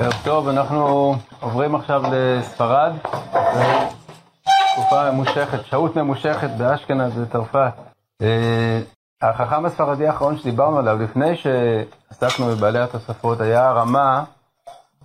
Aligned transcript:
ערב 0.00 0.12
טוב, 0.24 0.48
אנחנו 0.48 1.14
עוברים 1.40 1.74
עכשיו 1.74 2.02
לספרד, 2.12 2.92
תקופה 4.72 5.10
ממושכת, 5.10 5.66
שהות 5.66 5.96
ממושכת 5.96 6.50
באשכנז 6.58 7.12
בצרפת. 7.18 7.72
אה, 8.22 8.80
החכם 9.22 9.64
הספרדי 9.66 10.06
האחרון 10.06 10.38
שדיברנו 10.38 10.78
עליו 10.78 11.02
לפני 11.02 11.36
שעסקנו 11.36 12.46
בבעלי 12.46 12.78
התוספות 12.78 13.40
היה 13.40 13.72
רמה, 13.72 14.24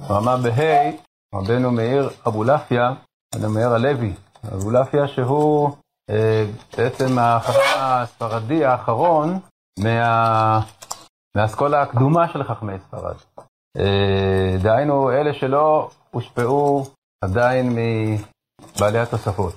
רמה 0.09 0.37
בה', 0.37 0.91
רבנו 1.35 1.71
מאיר 1.71 2.09
אבולעפיה, 2.27 2.93
רבנו 3.35 3.49
מאיר 3.49 3.69
הלוי, 3.69 4.13
אבולעפיה 4.53 5.07
שהוא 5.07 5.71
אה, 6.09 6.45
בעצם 6.77 7.19
החכם 7.19 7.79
הספרדי 7.79 8.65
האחרון 8.65 9.39
מה... 9.79 10.59
מהאסכולה 11.35 11.81
הקדומה 11.81 12.27
של 12.27 12.43
חכמי 12.43 12.79
ספרד. 12.79 13.15
אה, 13.77 14.57
דהיינו, 14.61 15.11
אלה 15.11 15.33
שלא 15.33 15.89
הושפעו 16.11 16.85
עדיין 17.23 17.75
מבעלי 17.75 18.99
התוספות. 18.99 19.53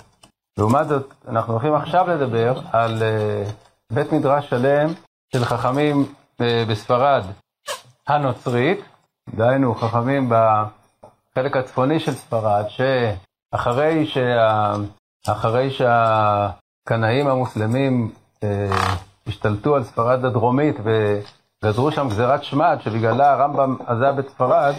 לעומת 0.58 0.88
זאת, 0.88 1.14
אנחנו 1.28 1.52
הולכים 1.52 1.74
עכשיו 1.74 2.08
לדבר 2.08 2.60
על 2.72 3.02
אה, 3.02 3.44
בית 3.92 4.12
מדרש 4.12 4.50
שלם 4.50 4.92
של 5.32 5.44
חכמים 5.44 6.12
אה, 6.40 6.64
בספרד 6.70 7.24
הנוצרית, 8.08 8.80
דהיינו, 9.34 9.74
חכמים 9.74 10.28
בחלק 10.28 11.56
הצפוני 11.56 12.00
של 12.00 12.12
ספרד, 12.12 12.64
שאחרי 12.68 14.06
שה... 14.06 14.74
שהקנאים 15.70 17.28
המוסלמים 17.28 18.12
השתלטו 19.26 19.76
על 19.76 19.84
ספרד 19.84 20.24
הדרומית 20.24 20.76
גזרו 21.64 21.92
שם 21.92 22.08
גזירת 22.08 22.44
שמד, 22.44 22.78
שבגללה 22.80 23.32
הרמב"ם 23.32 23.76
עזב 23.86 24.18
את 24.18 24.28
ספרד, 24.28 24.74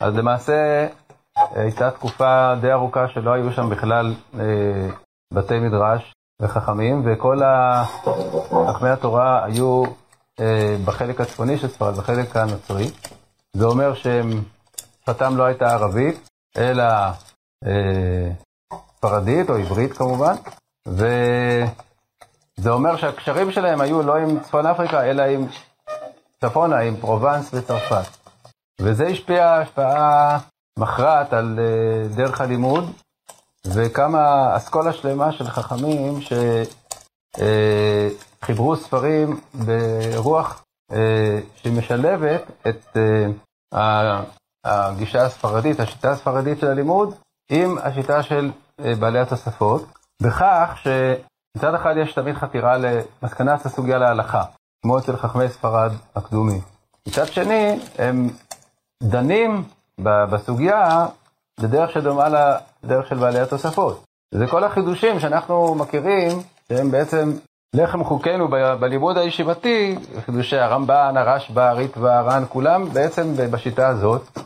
אז 0.00 0.16
למעשה 0.16 0.86
הייתה 1.54 1.90
תקופה 1.90 2.54
די 2.60 2.72
ארוכה 2.72 3.08
שלא 3.08 3.32
היו 3.32 3.52
שם 3.52 3.70
בכלל 3.70 4.14
אה, 4.40 4.88
בתי 5.34 5.58
מדרש 5.58 6.14
וחכמים, 6.42 7.02
וכל 7.06 7.40
חכמי 8.68 8.88
התורה 8.88 9.44
היו 9.44 9.82
אה, 10.40 10.76
בחלק 10.84 11.20
הצפוני 11.20 11.58
של 11.58 11.68
ספרד, 11.68 11.94
בחלק 11.94 12.36
הנוצרי. 12.36 12.90
זה 13.52 13.64
אומר 13.64 13.94
ששפתם 13.94 15.36
לא 15.36 15.44
הייתה 15.44 15.72
ערבית, 15.72 16.28
אלא 16.56 16.84
אה, 17.66 18.30
ספרדית 18.96 19.50
או 19.50 19.56
עברית 19.56 19.92
כמובן, 19.92 20.34
וזה 20.88 22.70
אומר 22.70 22.96
שהקשרים 22.96 23.52
שלהם 23.52 23.80
היו 23.80 24.02
לא 24.02 24.16
עם 24.16 24.40
צפון 24.40 24.66
אפריקה, 24.66 25.04
אלא 25.04 25.22
עם 25.22 25.46
צפונה 26.40 26.78
עם 26.78 26.96
פרובנס 26.96 27.54
וצרפת. 27.54 28.18
וזה 28.80 29.06
השפיע 29.06 29.54
השפעה 29.54 30.38
מכרעת 30.78 31.32
על 31.32 31.58
uh, 31.58 32.16
דרך 32.16 32.40
הלימוד, 32.40 32.92
וקמה 33.66 34.56
אסכולה 34.56 34.92
שלמה 34.92 35.32
של 35.32 35.48
חכמים 35.48 36.18
שחיברו 38.40 38.74
uh, 38.74 38.76
ספרים 38.76 39.40
ברוח 39.54 40.64
uh, 40.92 40.94
שמשלבת 41.56 42.42
את 42.68 42.96
הגישה 44.64 45.22
הספרדית, 45.26 45.80
השיטה 45.80 46.10
הספרדית 46.10 46.58
של 46.58 46.66
הלימוד, 46.66 47.14
עם 47.50 47.78
השיטה 47.82 48.22
של 48.22 48.50
בעלי 48.98 49.18
התוספות, 49.18 49.84
בכך 50.22 50.78
שמצד 50.82 51.74
אחד 51.74 51.94
יש 52.02 52.12
תמיד 52.12 52.36
חתירה 52.36 52.76
למסקנת 52.78 53.66
הסוגיה 53.66 53.98
להלכה. 53.98 54.44
כמו 54.82 54.98
אצל 54.98 55.16
חכמי 55.16 55.48
ספרד 55.48 55.92
הקדומים. 56.16 56.60
מצד 57.08 57.26
שני, 57.26 57.78
הם 57.98 58.28
דנים 59.02 59.64
בסוגיה 60.00 61.06
בדרך 61.60 61.90
שדומה 61.92 62.28
לדרך 62.84 63.08
של 63.08 63.16
בעלי 63.16 63.40
התוספות. 63.40 64.04
זה 64.34 64.46
כל 64.46 64.64
החידושים 64.64 65.20
שאנחנו 65.20 65.74
מכירים, 65.74 66.42
שהם 66.68 66.90
בעצם 66.90 67.32
לחם 67.74 68.04
חוקנו 68.04 68.48
בלימוד 68.80 69.18
הישיבתי, 69.18 69.98
חידושי 70.24 70.56
הרמב"ן, 70.56 71.14
הרשב"א, 71.16 71.60
הריטב"א, 71.60 72.08
הר"ן, 72.08 72.44
כולם 72.48 72.88
בעצם 72.92 73.34
בשיטה 73.50 73.88
הזאת. 73.88 74.38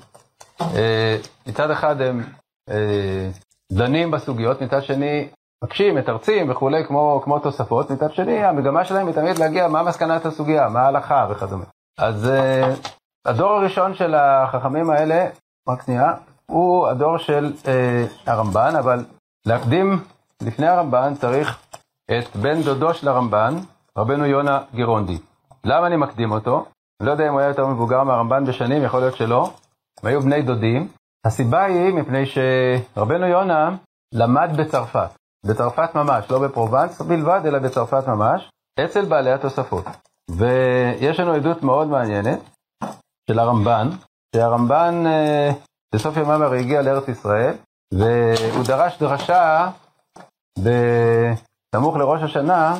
אה, 0.60 1.16
מצד 1.46 1.70
אחד 1.70 2.00
הם 2.00 2.24
אה, 2.70 3.30
דנים 3.72 4.10
בסוגיות, 4.10 4.62
מצד 4.62 4.82
שני 4.82 5.28
מקשים, 5.62 5.94
מתרצים 5.94 6.50
וכולי, 6.50 6.84
כמו, 6.86 7.20
כמו 7.24 7.38
תוספות, 7.38 7.90
מצד 7.90 8.12
שני, 8.12 8.44
המגמה 8.44 8.84
שלהם 8.84 9.06
היא 9.06 9.14
תמיד 9.14 9.38
להגיע 9.38 9.68
מה 9.68 9.82
מסקנת 9.82 10.26
הסוגיה, 10.26 10.68
מה 10.68 10.80
ההלכה 10.80 11.26
וכדומה. 11.30 11.64
אז 11.98 12.30
uh, 12.30 12.88
הדור 13.26 13.50
הראשון 13.50 13.94
של 13.94 14.14
החכמים 14.14 14.90
האלה, 14.90 15.26
רק 15.68 15.82
שנייה, 15.82 16.12
הוא 16.46 16.88
הדור 16.88 17.18
של 17.18 17.52
uh, 17.62 17.66
הרמב"ן, 18.30 18.76
אבל 18.78 19.04
להקדים 19.46 20.00
לפני 20.42 20.66
הרמב"ן 20.66 21.14
צריך 21.14 21.58
את 22.04 22.36
בן 22.36 22.62
דודו 22.62 22.94
של 22.94 23.08
הרמב"ן, 23.08 23.54
רבנו 23.98 24.26
יונה 24.26 24.60
גירונדי. 24.74 25.18
למה 25.64 25.86
אני 25.86 25.96
מקדים 25.96 26.32
אותו? 26.32 26.64
אני 27.00 27.06
לא 27.06 27.12
יודע 27.12 27.28
אם 27.28 27.32
הוא 27.32 27.40
היה 27.40 27.48
יותר 27.48 27.66
מבוגר 27.66 28.04
מהרמב"ן 28.04 28.44
בשנים, 28.44 28.84
יכול 28.84 29.00
להיות 29.00 29.16
שלא. 29.16 29.50
הם 30.02 30.08
היו 30.08 30.20
בני 30.20 30.42
דודים. 30.42 30.88
הסיבה 31.26 31.64
היא 31.64 31.94
מפני 31.94 32.24
שרבנו 32.26 33.26
יונה 33.26 33.76
למד 34.14 34.50
בצרפת. 34.56 35.21
בצרפת 35.46 35.94
ממש, 35.94 36.30
לא 36.30 36.38
בפרובנס 36.38 37.00
בלבד, 37.00 37.40
אלא 37.44 37.58
בצרפת 37.58 38.08
ממש, 38.08 38.50
אצל 38.84 39.04
בעלי 39.04 39.32
התוספות. 39.32 39.84
ויש 40.30 41.20
לנו 41.20 41.32
עדות 41.32 41.62
מאוד 41.62 41.88
מעניינת 41.88 42.40
של 43.30 43.38
הרמב"ן, 43.38 43.88
שהרמב"ן 44.36 45.04
אה, 45.06 45.50
בסוף 45.94 46.16
ימיו 46.16 46.44
הרי 46.44 46.60
הגיע 46.60 46.82
לארץ 46.82 47.08
ישראל, 47.08 47.54
והוא 47.94 48.64
דרש 48.66 48.98
דרשה 48.98 49.70
בסמוך 50.58 51.96
לראש 51.96 52.22
השנה 52.22 52.74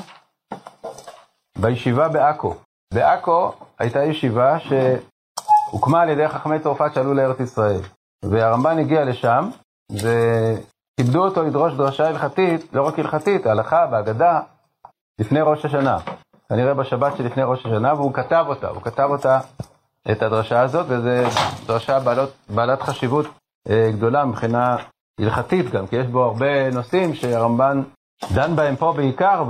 בישיבה 1.58 2.08
בעכו. 2.08 2.54
בעכו 2.94 3.52
הייתה 3.78 4.04
ישיבה 4.04 4.58
שהוקמה 4.60 6.02
על 6.02 6.08
ידי 6.08 6.28
חכמי 6.28 6.60
צרפת 6.60 6.94
שעלו 6.94 7.14
לארץ 7.14 7.40
ישראל. 7.40 7.80
והרמב"ן 8.24 8.78
הגיע 8.78 9.04
לשם, 9.04 9.50
כיבדו 10.96 11.24
אותו 11.24 11.42
לדרוש 11.42 11.74
דרשה 11.74 12.08
הלכתית, 12.08 12.74
לא 12.74 12.82
רק 12.82 12.98
הלכתית, 12.98 13.46
ההלכה 13.46 13.86
בהגדה, 13.86 14.40
לפני 15.18 15.40
ראש 15.40 15.64
השנה. 15.64 15.98
כנראה 16.48 16.74
בשבת 16.74 17.16
שלפני 17.16 17.42
ראש 17.42 17.66
השנה, 17.66 17.94
והוא 17.94 18.14
כתב 18.14 18.44
אותה, 18.48 18.68
הוא 18.68 18.82
כתב 18.82 19.08
אותה, 19.10 19.40
את 20.10 20.22
הדרשה 20.22 20.60
הזאת, 20.60 20.86
וזו 20.88 21.10
דרשה 21.66 22.00
בעלות, 22.00 22.30
בעלת 22.48 22.82
חשיבות 22.82 23.26
אה, 23.70 23.90
גדולה 23.92 24.24
מבחינה 24.24 24.76
הלכתית 25.20 25.70
גם, 25.70 25.86
כי 25.86 25.96
יש 25.96 26.06
בו 26.06 26.24
הרבה 26.24 26.70
נושאים 26.70 27.14
שהרמב"ן 27.14 27.82
דן 28.34 28.56
בהם 28.56 28.76
פה 28.76 28.92
בעיקר, 28.96 29.44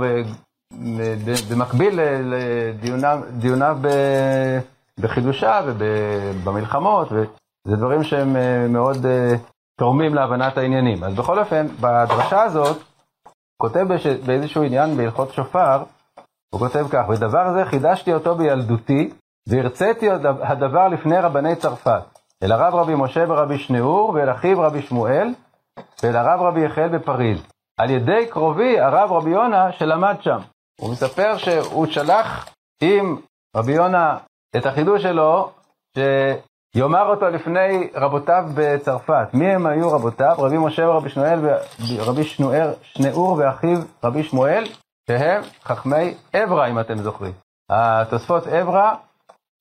ובמקביל 0.71 1.99
לדיוניו 2.23 3.77
בחידושה 4.99 5.61
ובמלחמות, 5.65 7.11
וזה 7.11 7.75
דברים 7.77 8.03
שהם 8.03 8.35
אה, 8.35 8.67
מאוד 8.67 9.05
אה, 9.05 9.35
תורמים 9.79 10.13
להבנת 10.13 10.57
העניינים. 10.57 11.03
אז 11.03 11.15
בכל 11.15 11.39
אופן, 11.39 11.67
בדרשה 11.67 12.41
הזאת, 12.43 12.77
הוא 12.77 13.33
כותב 13.57 13.85
באיזשהו 14.25 14.63
עניין 14.63 14.97
בהלכות 14.97 15.33
שופר, 15.33 15.83
הוא 16.53 16.59
כותב 16.59 16.85
כך, 16.91 17.09
ודבר 17.09 17.53
זה 17.53 17.65
חידשתי 17.65 18.13
אותו 18.13 18.35
בילדותי, 18.35 19.09
והרציתי 19.49 20.09
הדבר 20.41 20.87
לפני 20.87 21.17
רבני 21.17 21.55
צרפת, 21.55 22.03
אל 22.43 22.51
הרב 22.51 22.75
רבי 22.75 22.95
משה 22.95 23.25
ורבי 23.27 23.57
שניאור, 23.57 24.09
ואל 24.09 24.31
אחיו 24.31 24.61
רבי 24.61 24.81
שמואל, 24.81 25.33
ואל 26.03 26.15
הרב 26.15 26.41
רבי 26.41 26.65
יחיאל 26.65 26.87
בפריז. 26.97 27.43
על 27.77 27.89
ידי 27.89 28.27
קרובי 28.29 28.79
הרב 28.79 29.11
רבי 29.11 29.29
יונה 29.29 29.71
שלמד 29.71 30.15
שם. 30.21 30.39
הוא 30.81 30.91
מספר 30.91 31.37
שהוא 31.37 31.85
שלח 31.85 32.49
עם 32.81 33.17
רבי 33.55 33.71
יונה 33.71 34.17
את 34.57 34.65
החידוש 34.65 35.01
שלו, 35.01 35.51
יאמר 36.75 37.05
אותו 37.07 37.29
לפני 37.29 37.89
רבותיו 37.95 38.43
בצרפת. 38.55 39.27
מי 39.33 39.47
הם 39.47 39.65
היו 39.65 39.91
רבותיו? 39.91 40.35
רבי 40.37 40.57
משה 40.57 40.87
ורבי 40.89 41.09
שמואל 41.09 41.39
ורבי 41.97 42.23
שנואר, 42.23 42.73
שנאור 42.81 43.37
ואחיו 43.37 43.77
רבי 44.03 44.23
שמואל, 44.23 44.63
שהם 45.07 45.41
חכמי 45.63 46.13
עברה, 46.33 46.67
אם 46.67 46.79
אתם 46.79 46.97
זוכרים. 46.97 47.31
התוספות 47.69 48.47
עברה 48.47 48.95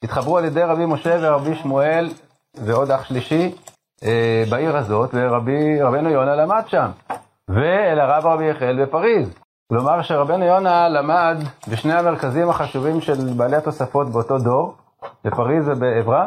התחברו 0.05 0.39
על 0.39 0.45
ידי 0.45 0.63
רבי 0.63 0.87
משה 0.87 1.17
ורבי 1.21 1.55
שמואל 1.55 2.09
ועוד 2.55 2.91
אח 2.91 3.05
שלישי 3.05 3.55
אה, 4.05 4.45
בעיר 4.51 4.77
הזאת, 4.77 5.11
ורבינו 5.15 6.11
יונה 6.11 6.37
למד 6.37 6.63
שם. 6.67 6.91
ואל 7.49 8.01
הרב 8.01 8.27
רבי 8.27 8.45
יחיאל 8.45 8.85
בפריז. 8.85 9.35
כלומר 9.73 10.03
שרבנו 10.03 10.45
יונה 10.45 10.89
למד 10.89 11.37
בשני 11.69 11.93
המרכזים 11.93 12.51
החשובים 12.51 13.01
של 13.01 13.15
בעלי 13.37 13.57
התוספות 13.57 14.09
באותו 14.09 14.39
דור, 14.39 14.75
בפריז 15.25 15.69
ובעברה, 15.69 16.27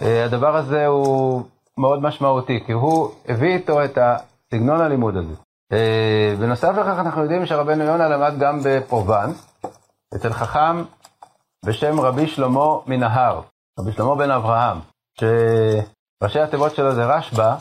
והדבר 0.00 0.56
הזה 0.56 0.86
הוא 0.86 1.42
מאוד 1.78 2.02
משמעותי, 2.02 2.60
כי 2.66 2.72
הוא 2.72 3.10
הביא 3.28 3.54
איתו 3.54 3.84
את 3.84 3.98
סגנון 4.50 4.80
הלימוד 4.80 5.16
הזה. 5.16 5.34
אה, 5.72 6.34
בנוסף 6.40 6.74
לכך 6.76 6.98
אנחנו 6.98 7.22
יודעים 7.22 7.46
שרבנו 7.46 7.84
יונה 7.84 8.08
למד 8.08 8.38
גם 8.38 8.58
בפרובנס, 8.64 9.46
אצל 10.14 10.32
חכם 10.32 10.82
בשם 11.64 12.00
רבי 12.00 12.26
שלמה 12.26 12.78
מנהר, 12.86 13.40
רבי 13.78 13.92
שלמה 13.92 14.14
בן 14.14 14.30
אברהם. 14.30 14.78
שראשי 15.20 16.40
התיבות 16.40 16.74
שלו 16.74 16.94
זה 16.94 17.04
רשב"א, 17.04 17.56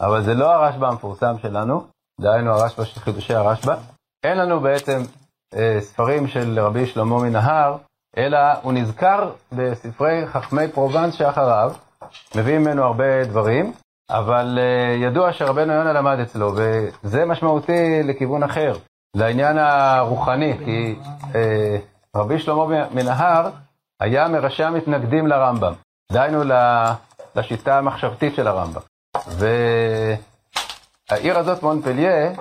אבל 0.00 0.22
זה 0.22 0.34
לא 0.34 0.50
הרשב"א 0.50 0.86
המפורסם 0.86 1.38
שלנו, 1.42 1.86
דהיינו 2.20 2.50
הרשב"א 2.50 2.84
של 2.84 3.00
חידושי 3.00 3.34
הרשב"א. 3.34 3.76
אין 4.24 4.38
לנו 4.38 4.60
בעצם 4.60 5.02
אה, 5.54 5.78
ספרים 5.80 6.28
של 6.28 6.60
רבי 6.60 6.86
שלמה 6.86 7.18
מנהר, 7.18 7.76
אלא 8.18 8.38
הוא 8.62 8.72
נזכר 8.72 9.30
בספרי 9.52 10.26
חכמי 10.26 10.68
פרובנס 10.68 11.14
שאחריו, 11.14 11.72
מביא 12.34 12.58
ממנו 12.58 12.84
הרבה 12.84 13.24
דברים, 13.24 13.72
אבל 14.10 14.58
uh, 14.58 15.02
ידוע 15.02 15.32
שרבנו 15.32 15.72
יונה 15.72 15.92
למד 15.92 16.18
אצלו, 16.20 16.52
וזה 16.54 17.24
משמעותי 17.24 18.02
לכיוון 18.04 18.42
אחר, 18.42 18.72
לעניין 19.16 19.58
הרוחני, 19.58 20.58
כי 20.64 20.94
uh, 21.22 21.36
רבי 22.16 22.38
שלמה 22.38 22.88
מנהר 22.94 23.50
היה 24.00 24.28
מראשי 24.28 24.64
המתנגדים 24.64 25.26
לרמב"ם, 25.26 25.72
דהיינו 26.12 26.42
לשיטה 27.36 27.78
המחשבתית 27.78 28.34
של 28.34 28.46
הרמב"ם. 28.46 28.80
והעיר 31.10 31.38
הזאת, 31.38 31.62
מונפליה, 31.62 32.32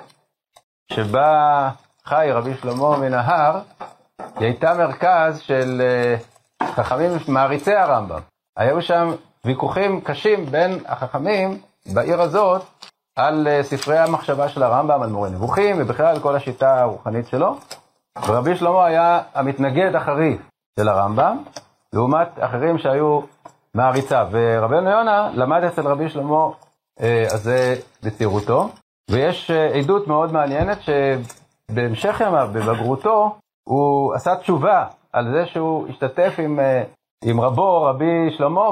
שבה 0.91 1.69
חי 2.05 2.27
רבי 2.31 2.53
שלמה 2.61 2.97
מנהר, 2.97 3.59
היא 4.39 4.45
הייתה 4.45 4.73
מרכז 4.73 5.39
של 5.39 5.81
uh, 6.61 6.65
חכמים 6.65 7.11
מעריצי 7.27 7.73
הרמב"ם. 7.73 8.19
היו 8.57 8.81
שם 8.81 9.11
ויכוחים 9.45 10.01
קשים 10.01 10.45
בין 10.45 10.79
החכמים 10.85 11.61
בעיר 11.93 12.21
הזאת 12.21 12.61
על 13.15 13.47
uh, 13.47 13.63
ספרי 13.63 13.97
המחשבה 13.97 14.49
של 14.49 14.63
הרמב"ם, 14.63 15.01
על 15.01 15.09
מורה 15.09 15.29
נבוכים, 15.29 15.75
ובכלל 15.79 16.05
על 16.05 16.19
כל 16.19 16.35
השיטה 16.35 16.81
הרוחנית 16.81 17.27
שלו. 17.27 17.57
ורבי 18.27 18.55
שלמה 18.55 18.85
היה 18.85 19.21
המתנגד 19.33 19.95
החריף 19.95 20.41
של 20.79 20.87
הרמב"ם, 20.87 21.37
לעומת 21.93 22.29
אחרים 22.39 22.77
שהיו 22.77 23.19
מעריציו. 23.73 24.27
ורבנו 24.31 24.89
יונה 24.89 25.29
למד 25.33 25.63
אצל 25.63 25.87
רבי 25.87 26.09
שלמה 26.09 26.47
uh, 26.99 27.03
הזה 27.33 27.75
בצעירותו, 28.03 28.69
ויש 29.11 29.51
uh, 29.51 29.77
עדות 29.77 30.07
מאוד 30.07 30.33
מעניינת 30.33 30.77
שבהמשך 30.81 32.21
ימיו, 32.25 32.49
בבגרותו, 32.53 33.35
הוא 33.69 34.13
עשה 34.13 34.35
תשובה 34.35 34.85
על 35.13 35.31
זה 35.31 35.45
שהוא 35.45 35.87
השתתף 35.87 36.33
עם, 36.37 36.59
אה, 36.59 36.83
עם 37.23 37.41
רבו, 37.41 37.81
רבי 37.83 38.31
שלמה, 38.37 38.69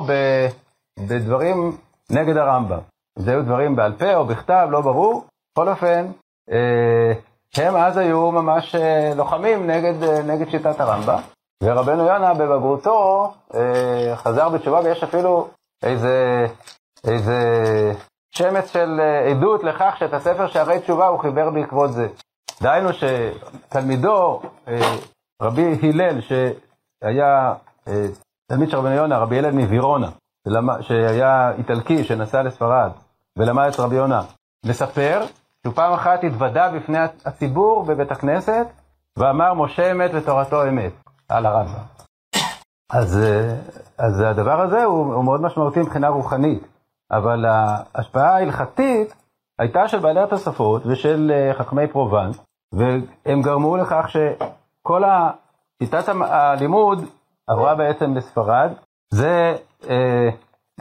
בדברים 1.00 1.78
נגד 2.12 2.38
הרמב"ם. 2.38 2.80
זה 3.16 3.32
היו 3.32 3.44
דברים 3.44 3.76
בעל 3.76 3.94
פה 3.94 4.16
או 4.16 4.26
בכתב, 4.26 4.68
לא 4.72 4.82
ברור. 4.82 5.26
בכל 5.52 5.70
אופן, 5.70 6.06
אה, 6.52 7.14
הם 7.58 7.76
אז 7.76 7.98
היו 7.98 8.32
ממש 8.32 8.76
אה, 8.76 9.14
לוחמים 9.16 9.68
נגד, 9.68 10.04
נגד 10.04 10.50
שיטת 10.50 10.80
הרמב"ם. 10.80 11.20
ורבנו 11.64 12.04
יונה 12.04 12.34
בבגרותו 12.34 13.32
חזר 14.16 14.50
בתשובה, 14.50 14.80
ויש 14.80 15.04
אפילו 15.04 15.48
איזה, 15.84 16.46
איזה 17.08 17.40
שמץ 18.36 18.72
של 18.72 19.02
עדות 19.30 19.64
לכך 19.64 19.96
שאת 20.00 20.14
הספר 20.14 20.48
שערי 20.48 20.80
תשובה 20.80 21.08
הוא 21.08 21.20
חיבר 21.20 21.50
בעקבות 21.50 21.94
זה. 21.94 22.08
דהיינו 22.64 22.90
שתלמידו, 22.94 24.42
אה, 24.68 24.96
רבי 25.42 25.78
הלל, 25.84 26.22
שהיה 26.22 27.54
אה, 27.88 28.06
תלמיד 28.48 28.70
של 28.70 28.78
רבי 28.78 28.94
יונה, 28.94 29.18
רבי 29.18 29.40
הלל 29.40 29.52
מווירונה, 29.52 30.10
שהיה 30.82 31.52
איטלקי, 31.58 32.04
שנסע 32.04 32.44
לספרד, 32.44 32.92
ולמד 33.38 33.68
את 33.68 33.80
רבי 33.80 33.96
יונה, 33.96 34.22
מספר 34.66 35.22
שהוא 35.64 35.76
פעם 35.76 35.94
אחת 35.94 36.24
התוודה 36.24 36.72
בפני 36.72 36.98
הציבור 37.26 37.84
בבית 37.84 38.12
הכנסת, 38.12 38.68
ואמר 39.18 39.54
משה 39.54 39.92
אמת 39.92 40.12
ותורתו 40.14 40.68
אמת, 40.68 40.94
על 41.30 41.46
הרמב"ם. 41.46 41.84
אז, 42.92 43.18
אה, 43.18 43.56
אז 43.98 44.20
הדבר 44.20 44.62
הזה 44.62 44.84
הוא, 44.84 45.14
הוא 45.14 45.26
מאוד 45.26 45.42
משמעותי 45.42 45.80
מבחינה 45.80 46.08
רוחנית, 46.08 46.68
אבל 47.12 47.46
ההשפעה 47.46 48.36
ההלכתית 48.36 49.14
הייתה 49.60 49.88
של 49.88 50.00
בעלי 50.00 50.20
התוספות 50.20 50.86
ושל 50.86 51.32
חכמי 51.58 51.88
פרובנס, 51.88 52.40
והם 52.74 53.42
גרמו 53.42 53.78
לכך 53.78 54.06
שכל 54.10 55.04
שיטת 55.84 56.04
הלימוד 56.22 57.06
עברה 57.48 57.76
בעצם 57.76 58.14
לספרד. 58.16 58.72
זה 59.14 59.56
אה, 59.90 60.30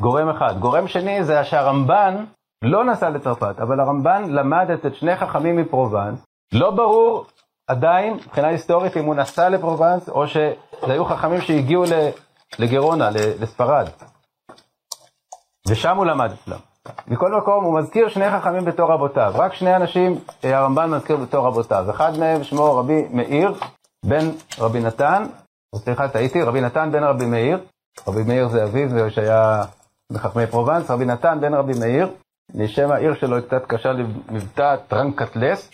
גורם 0.01 0.29
אחד. 0.29 0.59
גורם 0.59 0.89
שני 0.89 1.25
זה 1.25 1.45
שהרמב"ן 1.45 2.25
לא 2.63 2.85
נסע 2.85 3.11
לצרפת, 3.11 3.61
אבל 3.61 3.81
הרמב"ן 3.81 4.23
למד 4.29 4.71
את 4.71 4.95
שני 4.95 5.17
חכמים 5.17 5.57
מפרובנס. 5.57 6.25
לא 6.53 6.71
ברור 6.71 7.27
עדיין, 7.67 8.15
מבחינה 8.15 8.49
היסטורית, 8.49 8.97
אם 8.97 9.05
הוא 9.05 9.15
נסע 9.15 9.49
לפרובנס, 9.49 10.09
או 10.09 10.29
שזה 10.29 10.53
היו 10.83 11.05
חכמים 11.05 11.41
שהגיעו 11.41 11.85
לגרונה, 12.59 13.11
לספרד. 13.41 13.89
ושם 15.69 15.97
הוא 15.97 16.07
למד 16.07 16.33
אצלם. 16.33 16.72
מכל 17.09 17.37
מקום, 17.37 17.65
הוא 17.65 17.79
מזכיר 17.79 18.09
שני 18.09 18.31
חכמים 18.31 18.65
בתור 18.65 18.93
רבותיו. 18.93 19.33
רק 19.35 19.55
שני 19.55 19.77
אנשים 19.77 20.19
אה, 20.45 20.59
הרמב"ן 20.59 20.91
מזכיר 20.91 21.17
בתור 21.17 21.47
רבותיו. 21.47 21.91
אחד 21.91 22.19
מהם 22.19 22.45
שמו 22.45 22.75
רבי 22.75 23.09
מאיר, 23.11 23.55
בן 24.05 24.31
רבי 24.59 24.81
נתן, 24.81 25.25
סליחה, 25.75 26.09
טעיתי, 26.09 26.43
רבי 26.43 26.61
נתן 26.61 26.93
בן 26.93 27.03
רבי 27.03 27.27
מאיר. 27.27 27.59
רבי 28.09 28.23
מאיר 28.23 28.49
זה 28.49 28.65
אביו 28.65 29.11
שהיה 29.11 29.65
מחכמי 30.13 30.47
פרובנס, 30.47 30.91
רבי 30.91 31.05
נתן 31.05 31.39
בן 31.41 31.55
רבי 31.55 31.73
מאיר, 31.81 32.11
לשם 32.55 32.91
העיר 32.93 33.15
שלו 33.15 33.37
היא 33.37 33.45
קצת 33.45 33.67
קשה 33.67 33.93
למבטא 33.93 34.77
טרנקטלס, 34.89 35.71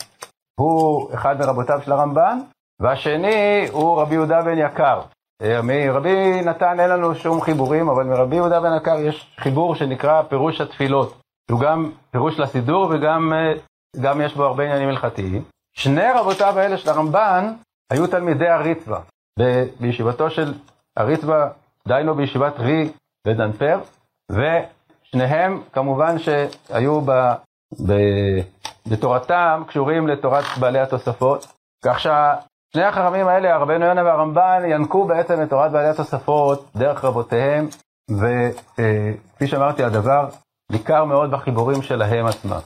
הוא 0.60 1.14
אחד 1.14 1.38
מרבותיו 1.38 1.80
של 1.84 1.92
הרמב"ן, 1.92 2.38
והשני 2.80 3.68
הוא 3.72 4.00
רבי 4.00 4.14
יהודה 4.14 4.42
בן 4.42 4.58
יקר. 4.58 5.00
אה, 5.42 5.62
מרבי 5.62 6.42
נתן 6.42 6.80
אין 6.80 6.90
לנו 6.90 7.14
שום 7.14 7.40
חיבורים, 7.40 7.88
אבל 7.88 8.04
מרבי 8.04 8.36
יהודה 8.36 8.60
בן 8.60 8.72
יקר 8.72 8.98
יש 8.98 9.34
חיבור 9.38 9.74
שנקרא 9.74 10.22
פירוש 10.22 10.60
התפילות, 10.60 11.20
שהוא 11.50 11.60
גם 11.60 11.92
פירוש 12.10 12.40
לסידור 12.40 12.90
וגם 12.90 13.32
אה, 13.32 13.52
גם 14.00 14.20
יש 14.20 14.34
בו 14.34 14.44
הרבה 14.44 14.64
עניינים 14.64 14.88
הלכתיים. 14.88 15.44
שני 15.76 16.12
רבותיו 16.14 16.58
האלה 16.58 16.78
של 16.78 16.90
הרמב"ן 16.90 17.52
היו 17.92 18.06
תלמידי 18.06 18.48
הריטב"א, 18.48 18.98
בישיבתו 19.80 20.30
של 20.30 20.54
הריטב"א, 20.96 21.48
דהיינו 21.88 22.14
בישיבת 22.14 22.54
רי 22.58 22.92
ודנפר, 23.26 23.80
ושניהם 24.32 25.62
כמובן 25.72 26.18
שהיו 26.18 27.00
ב, 27.00 27.10
ב, 27.86 27.92
בתורתם 28.90 29.62
קשורים 29.68 30.08
לתורת 30.08 30.44
בעלי 30.60 30.78
התוספות, 30.78 31.46
כך 31.84 32.00
שה... 32.00 32.34
שני 32.72 32.84
החכמים 32.84 33.28
האלה, 33.28 33.56
רבנו 33.56 33.84
יונה 33.84 34.04
והרמב"ן, 34.04 34.62
ינקו 34.66 35.04
בעצם 35.04 35.42
את 35.42 35.50
תורת 35.50 35.72
בעלי 35.72 35.88
התוספות 35.88 36.70
דרך 36.76 37.04
רבותיהם, 37.04 37.68
וכפי 38.10 39.46
שאמרתי, 39.46 39.84
הדבר 39.84 40.28
ניכר 40.72 41.04
מאוד 41.04 41.30
בחיבורים 41.30 41.82
שלהם 41.82 42.26
עצמם. 42.26 42.58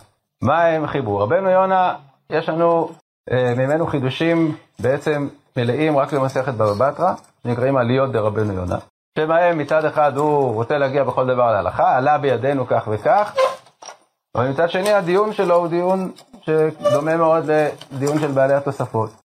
מה 0.43 0.65
הם 0.65 0.87
חיברו? 0.87 1.19
רבנו 1.19 1.51
יונה, 1.51 1.95
יש 2.31 2.49
לנו 2.49 2.89
אה, 3.31 3.55
ממנו 3.57 3.87
חידושים 3.87 4.57
בעצם 4.81 5.29
מלאים 5.57 5.99
רק 5.99 6.13
למסכת 6.13 6.55
בבא 6.55 6.91
בתרא, 6.91 7.15
שנקראים 7.43 7.77
עליות 7.77 8.13
דרבנו 8.13 8.53
יונה, 8.53 8.79
שבהם 9.19 9.59
מצד 9.59 9.85
אחד 9.85 10.17
הוא 10.17 10.55
רוצה 10.55 10.79
להגיע 10.79 11.05
בכל 11.05 11.27
דבר 11.27 11.53
להלכה, 11.53 11.97
עלה 11.97 12.19
בידינו 12.19 12.67
כך 12.67 12.89
וכך, 12.93 13.35
אבל 14.37 14.49
מצד 14.51 14.71
שני 14.71 14.93
הדיון 14.93 15.33
שלו 15.33 15.55
הוא 15.55 15.69
דיון 15.69 16.13
שדומה 16.41 17.17
מאוד 17.17 17.45
לדיון 17.93 18.19
של 18.19 18.33
בעלי 18.33 18.55
התוספות. 18.55 19.22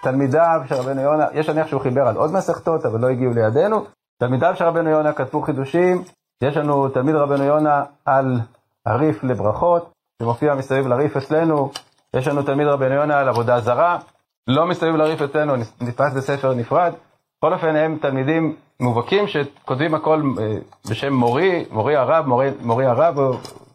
ותלמידיו 0.00 0.60
של 0.68 0.74
רבנו 0.74 1.00
יונה, 1.00 1.26
יש 1.32 1.48
להניח 1.48 1.66
שהוא 1.66 1.80
חיבר 1.80 2.02
על 2.08 2.16
עוד 2.16 2.32
מסכתות, 2.32 2.86
אבל 2.86 3.00
לא 3.00 3.08
הגיעו 3.08 3.32
לידינו. 3.32 3.84
תלמידיו 4.18 4.56
של 4.56 4.64
רבנו 4.64 4.90
יונה 4.90 5.12
כתבו 5.12 5.42
חידושים, 5.42 6.02
יש 6.42 6.56
לנו 6.56 6.88
תלמיד 6.88 7.14
רבנו 7.14 7.44
יונה 7.44 7.84
על 8.04 8.40
הריף 8.86 9.24
לברכות, 9.24 9.92
שמופיע 10.22 10.54
מסביב 10.54 10.86
לריף 10.86 11.16
אצלנו, 11.16 11.70
יש 12.16 12.28
לנו 12.28 12.42
תלמיד 12.42 12.66
רבנו 12.66 12.94
יונה 12.94 13.20
על 13.20 13.28
עבודה 13.28 13.60
זרה, 13.60 13.98
לא 14.48 14.66
מסביב 14.66 14.96
לריף 14.96 15.22
אצלנו, 15.22 15.56
נתפס 15.80 16.12
בספר 16.16 16.54
נפרד. 16.54 16.92
בכל 17.38 17.52
אופן 17.52 17.76
הם 17.76 17.98
תלמידים 18.02 18.56
מובהקים 18.80 19.26
שכותבים 19.26 19.94
הכל 19.94 20.22
אה, 20.40 20.56
בשם 20.90 21.12
מורי, 21.12 21.64
מורי 21.70 21.96
הרב, 21.96 22.26
מורי, 22.26 22.50
מורי 22.60 22.86
הרב, 22.86 23.16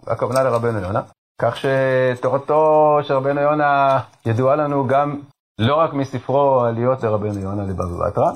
הכוונה 0.08 0.44
לרבנו 0.44 0.80
יונה. 0.80 1.02
כך 1.42 1.58
שתורתו 1.58 2.98
של 3.04 3.14
רבנו 3.14 3.42
יונה 3.42 4.00
ידועה 4.26 4.56
לנו 4.56 4.88
גם 4.88 5.22
לא 5.60 5.76
רק 5.76 5.94
מספרו 5.94 6.62
עליות 6.62 7.04
לרבנו 7.04 7.40
יונה 7.40 7.64
לבבא 7.64 8.10
בתרא, 8.10 8.32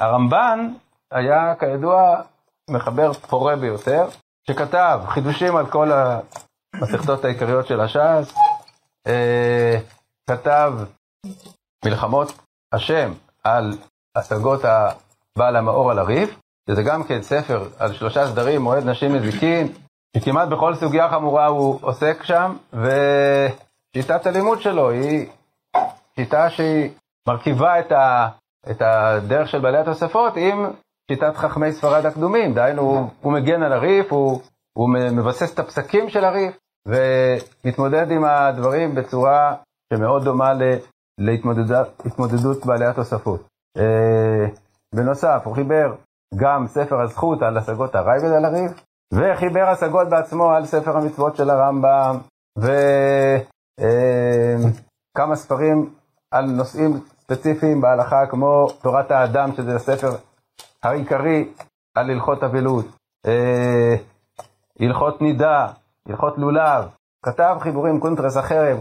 והרמב"ן 0.00 0.72
היה 1.12 1.54
כידוע 1.60 2.22
מחבר 2.70 3.12
פורה 3.12 3.56
ביותר, 3.56 4.08
שכתב 4.50 5.00
חידושים 5.06 5.56
על 5.56 5.66
כל 5.66 5.90
המסכתות 5.92 7.24
העיקריות 7.24 7.66
של 7.66 7.80
הש"ס, 7.80 8.34
אה, 9.06 9.78
כתב 10.30 10.72
מלחמות 11.84 12.32
השם 12.72 13.12
על 13.44 13.78
השגות 14.16 14.60
הבעל 14.64 15.56
המאור 15.56 15.90
על 15.90 15.98
הריף, 15.98 16.40
שזה 16.70 16.82
גם 16.82 17.04
כן 17.04 17.22
ספר 17.22 17.68
על 17.78 17.92
שלושה 17.92 18.26
סדרים, 18.26 18.62
מועד 18.62 18.84
נשים 18.84 19.14
נזיקין, 19.14 19.72
שכמעט 20.16 20.48
בכל 20.48 20.74
סוגיה 20.74 21.10
חמורה 21.10 21.46
הוא 21.46 21.78
עוסק 21.82 22.22
שם, 22.22 22.56
ושיטת 22.72 24.26
הלימוד 24.26 24.60
שלו 24.60 24.90
היא 24.90 25.26
שיטה 26.16 26.50
שהיא 26.50 26.90
מרכיבה 27.28 27.80
את, 27.80 27.92
ה, 27.92 28.28
את 28.70 28.82
הדרך 28.82 29.48
של 29.48 29.60
בעלי 29.60 29.78
התוספות 29.78 30.32
עם 30.36 30.70
שיטת 31.10 31.36
חכמי 31.36 31.72
ספרד 31.72 32.06
הקדומים, 32.06 32.54
דהיינו, 32.54 32.82
הוא, 32.82 33.08
הוא 33.20 33.32
מגן 33.32 33.62
על 33.62 33.72
הריף, 33.72 34.12
הוא, 34.12 34.40
הוא 34.78 34.88
מבסס 35.12 35.54
את 35.54 35.58
הפסקים 35.58 36.08
של 36.08 36.24
הריף, 36.24 36.56
ומתמודד 36.88 38.10
עם 38.10 38.24
הדברים 38.24 38.94
בצורה 38.94 39.54
שמאוד 39.92 40.24
דומה 40.24 40.52
להתמודדות 41.18 42.66
בעלי 42.66 42.86
התוספות. 42.86 43.48
אה, 43.78 44.46
בנוסף, 44.94 45.42
הוא 45.44 45.54
חיבר 45.54 45.94
גם 46.36 46.66
ספר 46.66 47.00
הזכות 47.00 47.42
על 47.42 47.58
השגות 47.58 47.94
הרייבד 47.94 48.32
על 48.36 48.44
הריף, 48.44 48.72
וחיבר 49.14 49.68
השגות 49.68 50.08
בעצמו 50.08 50.50
על 50.50 50.66
ספר 50.66 50.96
המצוות 50.96 51.36
של 51.36 51.50
הרמב"ם, 51.50 52.18
וכמה 52.58 52.74
אה, 55.30 55.36
ספרים 55.36 55.94
על 56.30 56.44
נושאים 56.44 57.00
ספציפיים 57.20 57.80
בהלכה, 57.80 58.26
כמו 58.30 58.66
תורת 58.82 59.10
האדם, 59.10 59.52
שזה 59.52 59.76
הספר 59.76 60.16
העיקרי 60.82 61.52
על 61.96 62.10
הלכות 62.10 62.42
אבלות, 62.42 62.86
אה, 63.26 63.94
הלכות 64.80 65.22
נידה, 65.22 65.66
הלכות 66.08 66.38
לולב, 66.38 66.84
כתב 67.24 67.56
חיבורים 67.60 68.00
קונטרס 68.00 68.36
החרב, 68.36 68.78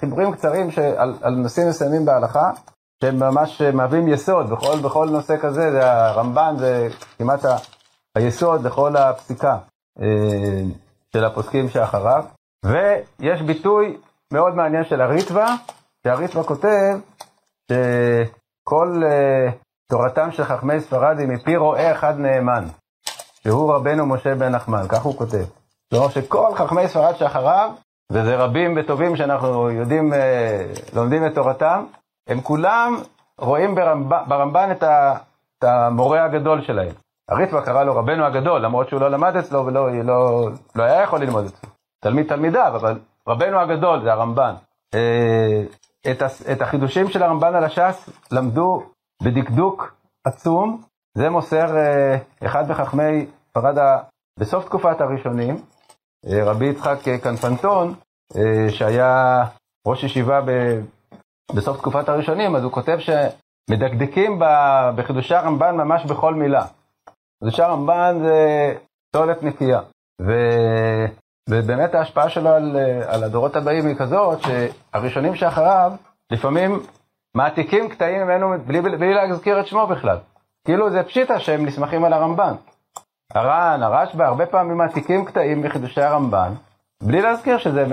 חיבורים 0.00 0.32
קצרים 0.32 0.68
על, 0.96 1.14
על 1.22 1.34
נושאים 1.34 1.68
מסוימים 1.68 2.04
בהלכה, 2.04 2.50
שהם 3.02 3.18
ממש 3.18 3.62
מהווים 3.62 4.08
יסוד, 4.08 4.50
בכל, 4.50 4.76
בכל 4.84 5.08
נושא 5.10 5.36
כזה, 5.36 5.70
זה 5.70 5.92
הרמב"ן 5.92 6.54
זה 6.58 6.88
כמעט 7.18 7.44
ה, 7.44 7.56
היסוד 8.16 8.62
בכל 8.62 8.96
הפסיקה 8.96 9.58
של 11.12 11.24
הפוסקים 11.24 11.68
שאחריו. 11.68 12.24
ויש 12.64 13.42
ביטוי 13.42 13.96
מאוד 14.32 14.54
מעניין 14.54 14.84
של 14.84 15.00
הריטב"א, 15.00 15.46
שהריטב"א 16.06 16.42
כותב 16.42 16.98
שכל 17.72 19.02
אה, 19.06 19.52
תורתם 19.90 20.30
של 20.30 20.44
חכמי 20.44 20.80
ספרד 20.80 21.18
היא 21.18 21.28
מפי 21.28 21.56
רועה 21.56 21.92
אחד 21.92 22.18
נאמן, 22.18 22.64
שהוא 23.42 23.74
רבנו 23.74 24.06
משה 24.06 24.34
בן 24.34 24.48
נחמן, 24.48 24.88
כך 24.88 25.02
הוא 25.02 25.16
כותב. 25.16 25.44
כלומר 25.90 26.08
שכל 26.08 26.54
חכמי 26.54 26.88
ספרד 26.88 27.16
שאחריו, 27.16 27.70
וזה 28.12 28.36
רבים 28.36 28.76
וטובים 28.76 29.16
שאנחנו 29.16 29.70
יודעים, 29.70 30.12
אה, 30.12 30.66
לומדים 30.94 31.26
את 31.26 31.34
תורתם, 31.34 31.84
הם 32.28 32.40
כולם 32.40 32.96
רואים 33.38 33.74
ברמב"ן, 33.74 34.22
ברמב"ן 34.28 34.70
את 34.72 35.64
המורה 35.64 36.24
הגדול 36.24 36.62
שלהם. 36.62 36.94
הריטב"א 37.30 37.60
קרא 37.60 37.84
לו 37.84 37.96
רבנו 37.96 38.24
הגדול, 38.24 38.60
למרות 38.64 38.88
שהוא 38.88 39.00
לא 39.00 39.10
למד 39.10 39.36
אצלו 39.36 39.66
ולא 39.66 40.02
לא, 40.04 40.48
לא 40.74 40.82
היה 40.82 41.02
יכול 41.02 41.20
ללמוד 41.20 41.44
אצלו. 41.44 41.70
תלמיד 42.00 42.28
תלמידיו, 42.28 42.72
אבל 42.76 42.98
רבנו 43.28 43.60
הגדול 43.60 44.02
זה 44.02 44.12
הרמב"ן. 44.12 44.54
אה, 44.94 45.62
את, 46.10 46.22
את 46.52 46.62
החידושים 46.62 47.08
של 47.08 47.22
הרמב"ן 47.22 47.54
על 47.54 47.64
הש"ס 47.64 48.10
למדו 48.32 48.82
בדקדוק 49.22 49.94
עצום. 50.24 50.82
זה 51.14 51.30
מוסר 51.30 51.76
אה, 51.76 52.16
אחד 52.44 52.70
מחכמי 52.70 53.26
פרדה 53.52 53.98
בסוף 54.38 54.64
תקופת 54.64 55.00
הראשונים, 55.00 55.56
אה, 56.26 56.44
רבי 56.44 56.66
יצחק 56.66 56.98
קנפנטון, 57.22 57.94
שהיה 58.68 59.44
ראש 59.86 60.04
ישיבה 60.04 60.40
ב, 60.40 60.50
בסוף 61.54 61.78
תקופת 61.78 62.08
הראשונים, 62.08 62.56
אז 62.56 62.64
הוא 62.64 62.72
כותב 62.72 62.98
שמדקדקים 62.98 64.42
בחידושי 64.96 65.34
הרמב"ן 65.34 65.76
ממש 65.76 66.04
בכל 66.04 66.34
מילה. 66.34 66.66
חידושי 67.40 67.62
הרמב"ן 67.62 68.18
זה 68.22 68.72
פסולת 69.10 69.42
נקייה. 69.42 69.80
ו... 70.22 70.32
ובאמת 71.50 71.94
ההשפעה 71.94 72.28
שלו 72.28 72.50
על, 72.50 72.76
על 73.06 73.24
הדורות 73.24 73.56
הבאים 73.56 73.86
היא 73.86 73.96
כזאת, 73.96 74.38
שהראשונים 74.40 75.34
שאחריו, 75.34 75.92
לפעמים 76.30 76.80
מעתיקים 77.34 77.88
קטעים 77.88 78.22
ממנו 78.22 78.54
בלי, 78.66 78.80
בלי 78.80 79.14
להזכיר 79.14 79.60
את 79.60 79.66
שמו 79.66 79.86
בכלל. 79.86 80.18
כאילו 80.64 80.90
זה 80.90 81.02
פשיטה 81.02 81.40
שהם 81.40 81.66
נסמכים 81.66 82.04
על 82.04 82.12
הרמב"ן. 82.12 82.54
הר"ן, 83.34 83.82
הרשב"א, 83.82 84.24
הרבה 84.24 84.46
פעמים 84.46 84.76
מעתיקים 84.76 85.24
קטעים 85.24 85.62
מחידושי 85.62 86.02
הרמב"ן, 86.02 86.52
בלי 87.02 87.22
להזכיר 87.22 87.58
שזה, 87.58 87.86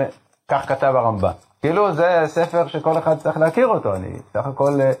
כך 0.50 0.68
כתב 0.68 0.92
הרמב"ן. 0.96 1.32
כאילו 1.60 1.92
זה 1.92 2.22
ספר 2.26 2.66
שכל 2.66 2.98
אחד 2.98 3.18
צריך 3.18 3.36
להכיר 3.36 3.66
אותו, 3.66 3.94
אני 3.94 4.18
סך 4.32 4.46
הכל 4.46 4.80
אה, 4.80 4.92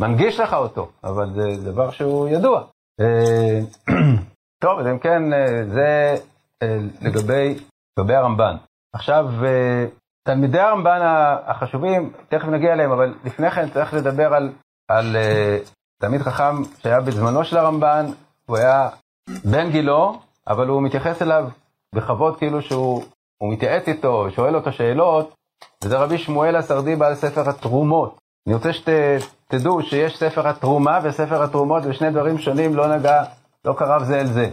מנגיש 0.00 0.40
לך 0.40 0.54
אותו, 0.54 0.88
אבל 1.04 1.30
זה 1.34 1.70
דבר 1.70 1.90
שהוא 1.90 2.28
ידוע. 2.28 2.62
אה, 3.00 3.60
טוב, 4.62 4.78
אז 4.78 4.86
אם 4.86 4.98
כן, 4.98 5.32
אה, 5.32 5.64
זה 5.64 6.14
לגבי, 7.02 7.58
לגבי 7.98 8.14
הרמב"ן. 8.14 8.56
עכשיו, 8.92 9.26
תלמידי 10.22 10.60
הרמב"ן 10.60 10.98
החשובים, 11.46 12.12
תכף 12.28 12.48
נגיע 12.48 12.72
אליהם, 12.72 12.92
אבל 12.92 13.14
לפני 13.24 13.50
כן 13.50 13.70
צריך 13.70 13.94
לדבר 13.94 14.34
על, 14.34 14.52
על 14.88 15.16
תלמיד 16.00 16.22
חכם 16.22 16.62
שהיה 16.78 17.00
בזמנו 17.00 17.44
של 17.44 17.56
הרמב"ן, 17.56 18.06
הוא 18.46 18.56
היה 18.56 18.88
בן 19.44 19.70
גילו, 19.70 20.20
אבל 20.48 20.68
הוא 20.68 20.82
מתייחס 20.82 21.22
אליו 21.22 21.48
בכבוד 21.94 22.38
כאילו 22.38 22.62
שהוא 22.62 23.04
מתייעץ 23.52 23.88
איתו, 23.88 24.30
שואל 24.30 24.56
אותו 24.56 24.72
שאלות, 24.72 25.34
וזה 25.84 25.98
רבי 25.98 26.18
שמואל 26.18 26.56
הסרדי 26.56 26.96
בעל 26.96 27.14
ספר 27.14 27.48
התרומות. 27.48 28.18
אני 28.46 28.54
רוצה 28.54 28.72
שתדעו 29.50 29.82
שיש 29.82 30.18
ספר 30.18 30.48
התרומה 30.48 30.98
וספר 31.02 31.42
התרומות, 31.42 31.82
ושני 31.86 32.10
דברים 32.10 32.38
שונים, 32.38 32.76
לא 32.76 32.96
נגע, 32.96 33.24
לא 33.64 33.72
קרב 33.72 34.02
זה 34.02 34.20
אל 34.20 34.26
זה. 34.26 34.50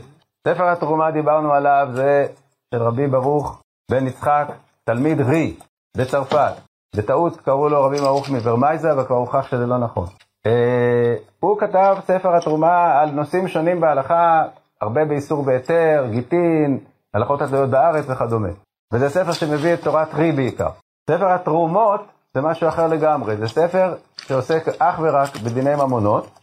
ספר 0.47 0.69
התרומה 0.69 1.11
דיברנו 1.11 1.53
עליו, 1.53 1.87
זה 1.93 2.27
של 2.73 2.81
רבי 2.83 3.07
ברוך 3.07 3.61
בן 3.91 4.07
יצחק, 4.07 4.47
תלמיד 4.83 5.21
רי 5.21 5.55
בצרפת. 5.97 6.53
בטעות 6.95 7.41
קראו 7.41 7.69
לו 7.69 7.83
רבי 7.83 7.97
ברוך 7.97 8.29
מברמייזה, 8.29 8.99
וכבר 8.99 9.15
הוכח 9.15 9.47
שזה 9.47 9.65
לא 9.65 9.77
נכון. 9.77 10.07
אה, 10.45 11.15
הוא 11.39 11.59
כתב 11.59 11.97
ספר 12.01 12.35
התרומה 12.35 12.99
על 13.01 13.11
נושאים 13.11 13.47
שונים 13.47 13.81
בהלכה, 13.81 14.43
הרבה 14.81 15.05
באיסור 15.05 15.43
בהיתר, 15.43 16.07
גיטין, 16.11 16.79
הלכות 17.13 17.41
התלויות 17.41 17.69
בארץ 17.69 18.05
וכדומה. 18.09 18.49
וזה 18.93 19.09
ספר 19.09 19.31
שמביא 19.31 19.73
את 19.73 19.83
תורת 19.83 20.13
רי 20.13 20.31
בעיקר. 20.31 20.69
ספר 21.09 21.31
התרומות 21.31 22.01
זה 22.37 22.41
משהו 22.41 22.67
אחר 22.67 22.87
לגמרי, 22.87 23.37
זה 23.37 23.47
ספר 23.47 23.95
שעוסק 24.17 24.67
אך 24.79 24.99
ורק 24.99 25.35
בדיני 25.35 25.75
ממונות, 25.75 26.39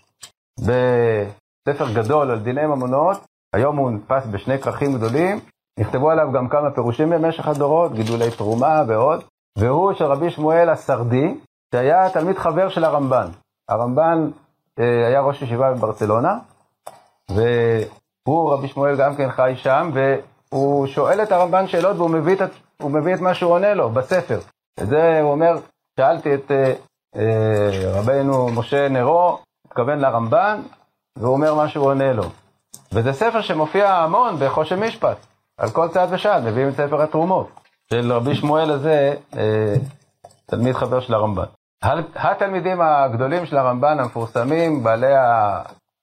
בספר 0.59 1.93
גדול 1.95 2.31
על 2.31 2.39
דיני 2.39 2.67
ממונות, 2.67 3.17
היום 3.53 3.77
הוא 3.77 3.91
נתפס 3.91 4.27
בשני 4.27 4.59
כרכים 4.59 4.95
גדולים, 4.95 5.41
נכתבו 5.79 6.11
עליו 6.11 6.33
גם 6.33 6.49
כמה 6.49 6.71
פירושים 6.71 7.11
במשך 7.11 7.49
הדורות, 7.49 7.93
גידולי 7.93 8.31
תרומה 8.31 8.83
ועוד, 8.89 9.25
והוא 9.59 9.93
של 9.93 10.05
רבי 10.05 10.31
שמואל 10.31 10.69
הסרדי, 10.69 11.35
שהיה 11.75 12.11
תלמיד 12.11 12.39
חבר 12.39 12.69
של 12.69 12.85
הרמב"ן. 12.85 13.27
הרמב"ן 13.69 14.31
אה, 14.79 15.07
היה 15.07 15.21
ראש 15.21 15.43
ישיבה 15.43 15.73
בברצלונה, 15.73 16.39
והוא, 17.31 18.53
רבי 18.53 18.69
שמואל, 18.69 18.97
גם 18.97 19.17
כן 19.17 19.31
חי 19.31 19.53
שם, 19.57 19.91
והוא 19.95 20.87
שואל 20.87 21.23
את 21.23 21.33
הרמב"ן 21.33 21.67
שאלות 21.67 21.97
והוא 21.97 22.11
מביא 22.11 22.35
את, 22.35 22.51
מביא 22.81 23.15
את 23.15 23.21
מה 23.21 23.35
שהוא 23.35 23.53
עונה 23.53 23.75
לו 23.75 23.91
בספר. 23.91 24.39
וזה, 24.81 25.21
הוא 25.21 25.31
אומר, 25.31 25.59
שאלתי 25.97 26.35
את 26.35 26.51
אה, 26.51 26.73
אה, 27.17 27.99
רבנו 27.99 28.49
משה 28.49 28.89
נרו, 28.89 29.39
התכוון 29.67 29.99
לרמב"ן, 29.99 30.63
והוא 31.19 31.35
אומר 31.35 31.55
מה 31.55 31.69
שהוא 31.69 31.87
עונה 31.87 32.13
לו. 32.13 32.25
וזה 32.93 33.13
ספר 33.13 33.41
שמופיע 33.41 33.93
המון 33.93 34.37
בחושן 34.37 34.81
משפט, 34.81 35.17
על 35.59 35.71
כל 35.71 35.89
צעד 35.89 36.09
ושעד, 36.13 36.45
מביאים 36.45 36.69
את 36.69 36.75
ספר 36.75 37.03
התרומות, 37.03 37.51
של 37.91 38.13
רבי 38.13 38.35
שמואל 38.35 38.71
הזה, 38.71 39.15
אה, 39.37 39.75
תלמיד 40.47 40.75
חבר 40.75 41.01
של 41.01 41.15
הרמב"ן. 41.15 41.45
התלמידים 42.15 42.81
הגדולים 42.81 43.47
של 43.47 43.57
הרמב"ן 43.57 44.01
המפורסמים, 44.01 44.85
בעלי 44.85 45.15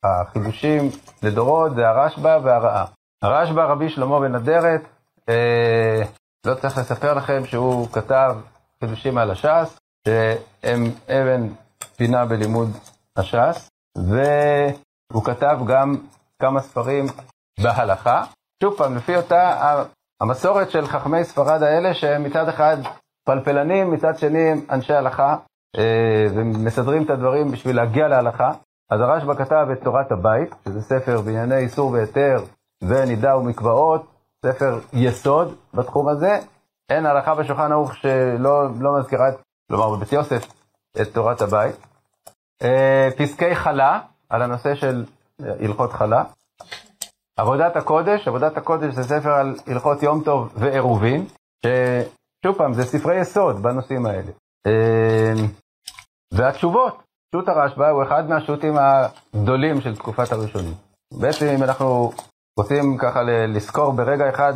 החידושים 0.04 0.90
לדורות, 1.24 1.76
זה 1.76 1.90
הרשב"א 1.90 2.40
והרעה. 2.44 2.86
הרשב"א, 3.22 3.62
רבי 3.62 3.90
שלמה 3.90 4.20
בן 4.20 4.36
אדרת, 4.36 4.82
אה, 5.30 6.02
לא 6.46 6.54
צריך 6.54 6.78
לספר 6.78 7.14
לכם 7.14 7.46
שהוא 7.46 7.88
כתב 7.92 8.36
חידושים 8.80 9.18
על 9.18 9.32
הש"ס, 9.32 9.81
שהם 10.08 10.84
אבן 11.10 11.48
פינה 11.96 12.26
בלימוד 12.26 12.70
הש"ס, 13.18 13.70
והוא 13.98 15.24
כתב 15.24 15.60
גם 15.68 15.96
כמה 16.42 16.62
ספרים 16.62 17.06
בהלכה. 17.60 18.24
שוב 18.64 18.78
פעם, 18.78 18.96
לפי 18.96 19.16
אותה 19.16 19.58
המסורת 20.22 20.72
של 20.72 20.88
חכמי 20.88 21.24
ספרד 21.24 21.64
האלה, 21.64 21.94
שהם 21.94 22.24
מצד 22.24 22.48
אחד 22.50 22.78
פלפלנים, 23.26 23.92
מצד 23.92 24.18
שני 24.18 24.52
הם 24.52 24.62
אנשי 24.70 24.94
הלכה, 24.94 25.36
אה, 25.78 26.26
ומסדרים 26.36 27.04
את 27.04 27.10
הדברים 27.10 27.52
בשביל 27.52 27.76
להגיע 27.76 28.08
להלכה. 28.08 28.52
אז 28.92 29.02
הרשב"א 29.02 29.34
כתב 29.34 29.68
את 29.72 29.84
תורת 29.84 30.12
הבית, 30.12 30.56
שזה 30.66 30.82
ספר 30.82 31.22
בענייני 31.22 31.58
איסור 31.58 31.92
והיתר 31.92 32.38
ונידה 32.84 33.38
ומקוואות, 33.38 34.06
ספר 34.46 34.80
יסוד 34.94 35.56
בתחום 35.74 36.08
הזה, 36.08 36.40
אין 36.90 37.06
הלכה 37.06 37.36
בשולחן 37.36 37.72
ערוך 37.72 37.96
שלא 37.96 38.68
לא 38.80 39.00
מזכירה, 39.00 39.26
כלומר 39.72 39.96
בבית 39.96 40.12
יוסף, 40.12 40.48
את 41.02 41.14
תורת 41.14 41.42
הבית. 41.42 41.76
אה, 42.64 43.10
פסקי 43.18 43.56
חלה, 43.56 44.00
על 44.30 44.42
הנושא 44.42 44.76
של 44.76 45.06
הלכות 45.40 45.94
חלה. 45.94 46.24
עבודת 47.38 47.76
הקודש, 47.76 48.28
עבודת 48.28 48.58
הקודש 48.58 48.94
זה 48.94 49.04
ספר 49.04 49.30
על 49.30 49.56
הלכות 49.68 50.04
יום 50.04 50.24
טוב 50.24 50.54
ועירובין, 50.56 51.26
ששוב 51.66 52.58
פעם, 52.58 52.74
זה 52.74 52.84
ספרי 52.84 53.22
יסוד 53.22 53.64
בנושאים 53.64 54.06
האלה. 54.06 54.32
אה, 54.68 55.34
והתשובות, 56.34 57.04
שו"ת 57.36 57.48
הרשב"א 57.48 57.90
הוא 57.90 58.04
אחד 58.04 58.30
מהשו"תים 58.30 58.74
הגדולים 58.78 59.82
של 59.82 59.96
תקופת 59.96 60.32
הראשונים. 60.32 60.74
בעצם 61.14 61.46
אם 61.46 61.64
אנחנו 61.64 62.12
רוצים 62.60 62.98
ככה 62.98 63.20
לזכור 63.48 63.94
ברגע 63.94 64.30
אחד 64.30 64.54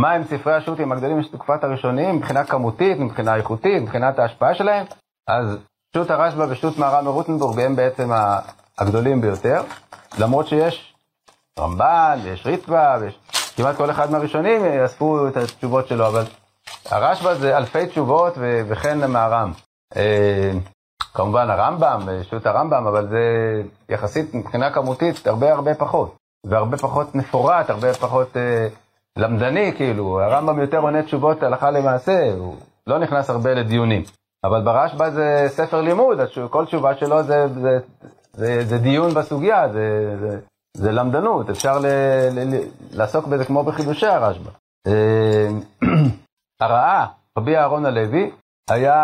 מהם 0.00 0.24
ספרי 0.24 0.54
השו"תים 0.54 0.92
הגדולים 0.92 1.22
של 1.22 1.32
תקופת 1.32 1.64
הראשונים, 1.64 2.16
מבחינה 2.16 2.44
כמותית, 2.44 2.98
מבחינה 2.98 3.36
איכותית, 3.36 3.82
מבחינת 3.82 4.18
ההשפעה 4.18 4.54
שלהם, 4.54 4.86
אז 5.28 5.58
שו"ת 5.94 6.10
הרשב"א 6.10 6.46
ושו"ת 6.48 6.78
מהר"ם 6.78 7.04
מרוטנבורג 7.04 7.60
הם 7.60 7.76
בעצם 7.76 8.10
הגדולים 8.78 9.20
ביותר, 9.20 9.62
למרות 10.18 10.48
שיש 10.48 10.94
רמב"ן 11.58 12.18
ויש 12.24 12.46
ריטב"א, 12.46 12.98
ויש 13.00 13.18
כמעט 13.56 13.76
כל 13.76 13.90
אחד 13.90 14.10
מהראשונים 14.10 14.64
אספו 14.64 15.28
את 15.28 15.36
התשובות 15.36 15.88
שלו, 15.88 16.06
אבל 16.06 16.24
הרשב"א 16.86 17.34
זה 17.34 17.56
אלפי 17.56 17.86
תשובות 17.86 18.34
וכן 18.40 19.10
מהר"ם. 19.10 19.52
אה, 19.96 20.52
כמובן 21.14 21.50
הרמב"ם, 21.50 22.00
שו"ת 22.30 22.46
הרמב"ם, 22.46 22.86
אבל 22.86 23.08
זה 23.08 23.22
יחסית 23.88 24.34
מבחינה 24.34 24.70
כמותית 24.70 25.26
הרבה 25.26 25.52
הרבה 25.52 25.74
פחות, 25.74 26.16
והרבה 26.46 26.76
פחות 26.76 27.14
מפורט, 27.14 27.70
הרבה 27.70 27.94
פחות 27.94 28.36
אה, 28.36 28.68
למדני, 29.18 29.72
כאילו, 29.76 30.20
הרמב"ם 30.20 30.60
יותר 30.60 30.78
עונה 30.78 31.02
תשובות 31.02 31.42
הלכה 31.42 31.70
למעשה, 31.70 32.32
הוא 32.38 32.56
לא 32.86 32.98
נכנס 32.98 33.30
הרבה 33.30 33.54
לדיונים. 33.54 34.02
אבל 34.44 34.62
ברשב"א 34.64 35.10
זה 35.10 35.44
ספר 35.48 35.80
לימוד, 35.80 36.18
כל 36.50 36.66
תשובה 36.66 36.94
שלו 36.94 37.22
זה, 37.22 37.48
זה, 37.48 37.78
זה, 38.32 38.64
זה 38.64 38.78
דיון 38.78 39.14
בסוגיה, 39.14 39.68
זה, 39.68 40.16
זה, 40.20 40.38
זה 40.76 40.92
למדנות, 40.92 41.50
אפשר 41.50 41.78
ל, 41.78 41.86
ל, 42.32 42.54
ל, 42.54 42.60
לעסוק 42.92 43.26
בזה 43.26 43.44
כמו 43.44 43.64
בחידושי 43.64 44.06
הרשב"א. 44.06 44.50
אה, 44.86 45.48
הרעה, 46.60 47.06
רבי 47.38 47.56
אהרון 47.56 47.86
הלוי, 47.86 48.30
היה, 48.70 48.94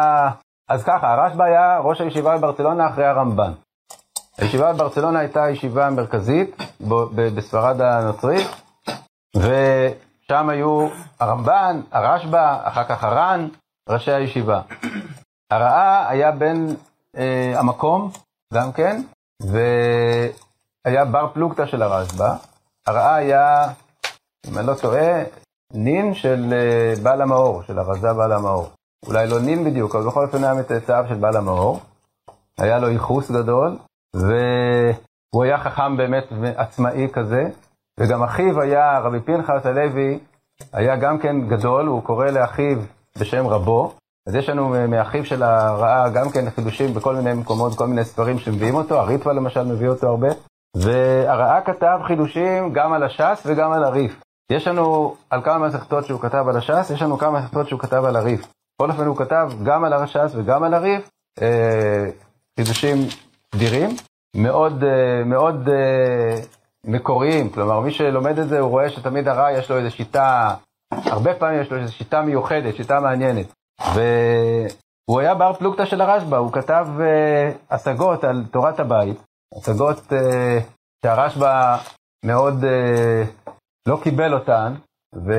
אז 0.69 0.85
ככה, 0.85 1.13
הרשב"א 1.13 1.45
היה 1.45 1.79
ראש 1.79 2.01
הישיבה 2.01 2.37
בברצלונה 2.37 2.89
אחרי 2.89 3.05
הרמב"ן. 3.05 3.53
הישיבה 4.39 4.73
בברצלונה 4.73 5.19
הייתה 5.19 5.51
ישיבה 5.51 5.91
מרכזית 5.91 6.57
בספרד 7.17 7.81
הנוצרית, 7.81 8.64
ושם 9.37 10.49
היו 10.49 10.89
הרמב"ן, 11.21 11.81
הרשב"א, 11.93 12.59
אחר 12.63 12.85
כך 12.85 13.05
הר"ן, 13.05 13.49
ראשי 13.89 14.13
הישיבה. 14.13 14.61
הרעה 15.51 16.09
היה 16.09 16.33
בן 16.33 16.67
אה, 17.17 17.53
המקום, 17.57 18.11
גם 18.55 18.73
כן, 18.73 19.03
והיה 19.43 21.05
בר 21.05 21.29
פלוגתא 21.33 21.67
של 21.67 21.83
הרשב"א. 21.83 22.35
הרעה 22.87 23.15
היה, 23.15 23.69
אם 24.47 24.59
אני 24.59 24.67
לא 24.67 24.75
טועה, 24.75 25.23
נין 25.75 26.15
של 26.15 26.53
אה, 26.53 27.03
בעל 27.03 27.23
המאור, 27.23 27.63
של 27.63 27.79
הרזה 27.79 28.13
בעל 28.13 28.33
המאור. 28.33 28.71
אולי 29.07 29.27
לא 29.27 29.41
נין 29.41 29.65
בדיוק, 29.65 29.95
אבל 29.95 30.07
בכל 30.07 30.25
אופן 30.25 30.45
היה 30.45 30.55
מצאצאיו 30.55 31.05
של 31.09 31.15
בעל 31.15 31.37
המאור. 31.37 31.81
היה 32.59 32.79
לו 32.79 32.91
ייחוס 32.91 33.31
גדול, 33.31 33.79
והוא 34.15 35.45
היה 35.45 35.59
חכם 35.59 35.97
באמת 35.97 36.25
עצמאי 36.57 37.09
כזה, 37.13 37.43
וגם 38.01 38.23
אחיו 38.23 38.61
היה, 38.61 38.99
רבי 38.99 39.21
פנחס 39.21 39.67
הלוי, 39.67 40.19
היה 40.73 40.97
גם 40.97 41.19
כן 41.19 41.49
גדול, 41.49 41.87
הוא 41.87 42.03
קורא 42.03 42.27
לאחיו 42.27 42.79
בשם 43.19 43.47
רבו. 43.47 43.95
אז 44.29 44.35
יש 44.35 44.49
לנו 44.49 44.69
מאחיו 44.89 45.25
של 45.25 45.43
הרעה 45.43 46.11
גם 46.11 46.31
כן 46.31 46.51
חידושים 46.51 46.95
בכל 46.95 47.15
מיני 47.17 47.35
מקומות, 47.35 47.75
כל 47.75 47.87
מיני 47.87 48.05
ספרים 48.05 48.39
שמביאים 48.39 48.75
אותו, 48.75 49.01
הריטווה 49.01 49.35
למשל 49.35 49.63
מביא 49.63 49.89
אותו 49.89 50.07
הרבה. 50.07 50.29
והרעה 50.77 51.61
כתב 51.61 51.99
חידושים 52.07 52.73
גם 52.73 52.93
על 52.93 53.03
הש"ס 53.03 53.43
וגם 53.47 53.73
על 53.73 53.85
הריף. 53.85 54.21
יש 54.51 54.67
לנו 54.69 55.15
על 55.31 55.43
כמה 55.43 55.69
מסכתות 55.69 56.05
שהוא 56.05 56.21
כתב 56.21 56.45
על 56.49 56.57
הש"ס, 56.57 56.91
יש 56.91 57.03
לנו 57.03 57.19
כמה 57.19 57.41
מסכתות 57.41 57.69
שהוא 57.69 57.81
כתב 57.81 58.05
על 58.05 58.17
הריף. 58.17 58.41
בכל 58.77 58.91
אופן 58.91 59.07
הוא 59.07 59.17
כתב 59.17 59.51
גם 59.65 59.85
על 59.85 59.93
הש"ס 59.93 60.35
וגם 60.35 60.63
על 60.63 60.75
הריף, 60.75 61.11
אה, 61.43 62.05
חידושים 62.61 62.97
אדירים, 63.55 63.91
מאוד, 64.37 64.85
אה, 64.85 65.25
מאוד 65.25 65.69
אה, 65.69 66.37
מקוריים, 66.85 67.51
כלומר 67.51 67.81
מי 67.81 67.91
שלומד 67.91 68.39
את 68.39 68.49
זה 68.49 68.61
הוא 68.61 68.71
רואה 68.71 68.91
שתמיד 68.91 69.29
הרע 69.29 69.53
יש 69.53 69.71
לו 69.71 69.79
איזו 69.79 69.91
שיטה, 69.91 70.55
הרבה 70.93 71.35
פעמים 71.35 71.61
יש 71.61 71.71
לו 71.71 71.79
איזו 71.79 71.93
שיטה 71.93 72.23
מיוחדת, 72.23 72.77
שיטה 72.77 73.01
מעניינת. 73.01 73.53
והוא 73.95 75.21
היה 75.21 75.35
בר 75.35 75.53
פלוגתא 75.53 75.85
של 75.85 76.01
הרשב"א, 76.01 76.37
הוא 76.37 76.53
כתב 76.53 76.87
אה, 77.01 77.53
השגות 77.71 78.25
על 78.25 78.45
תורת 78.51 78.81
הבית, 78.81 79.23
השגות 79.59 80.13
אה, 80.13 80.59
שהרשב"א 81.05 81.77
מאוד 82.25 82.65
אה, 82.65 83.23
לא 83.89 83.99
קיבל 84.03 84.35
אותן, 84.35 84.75
ו... 85.15 85.33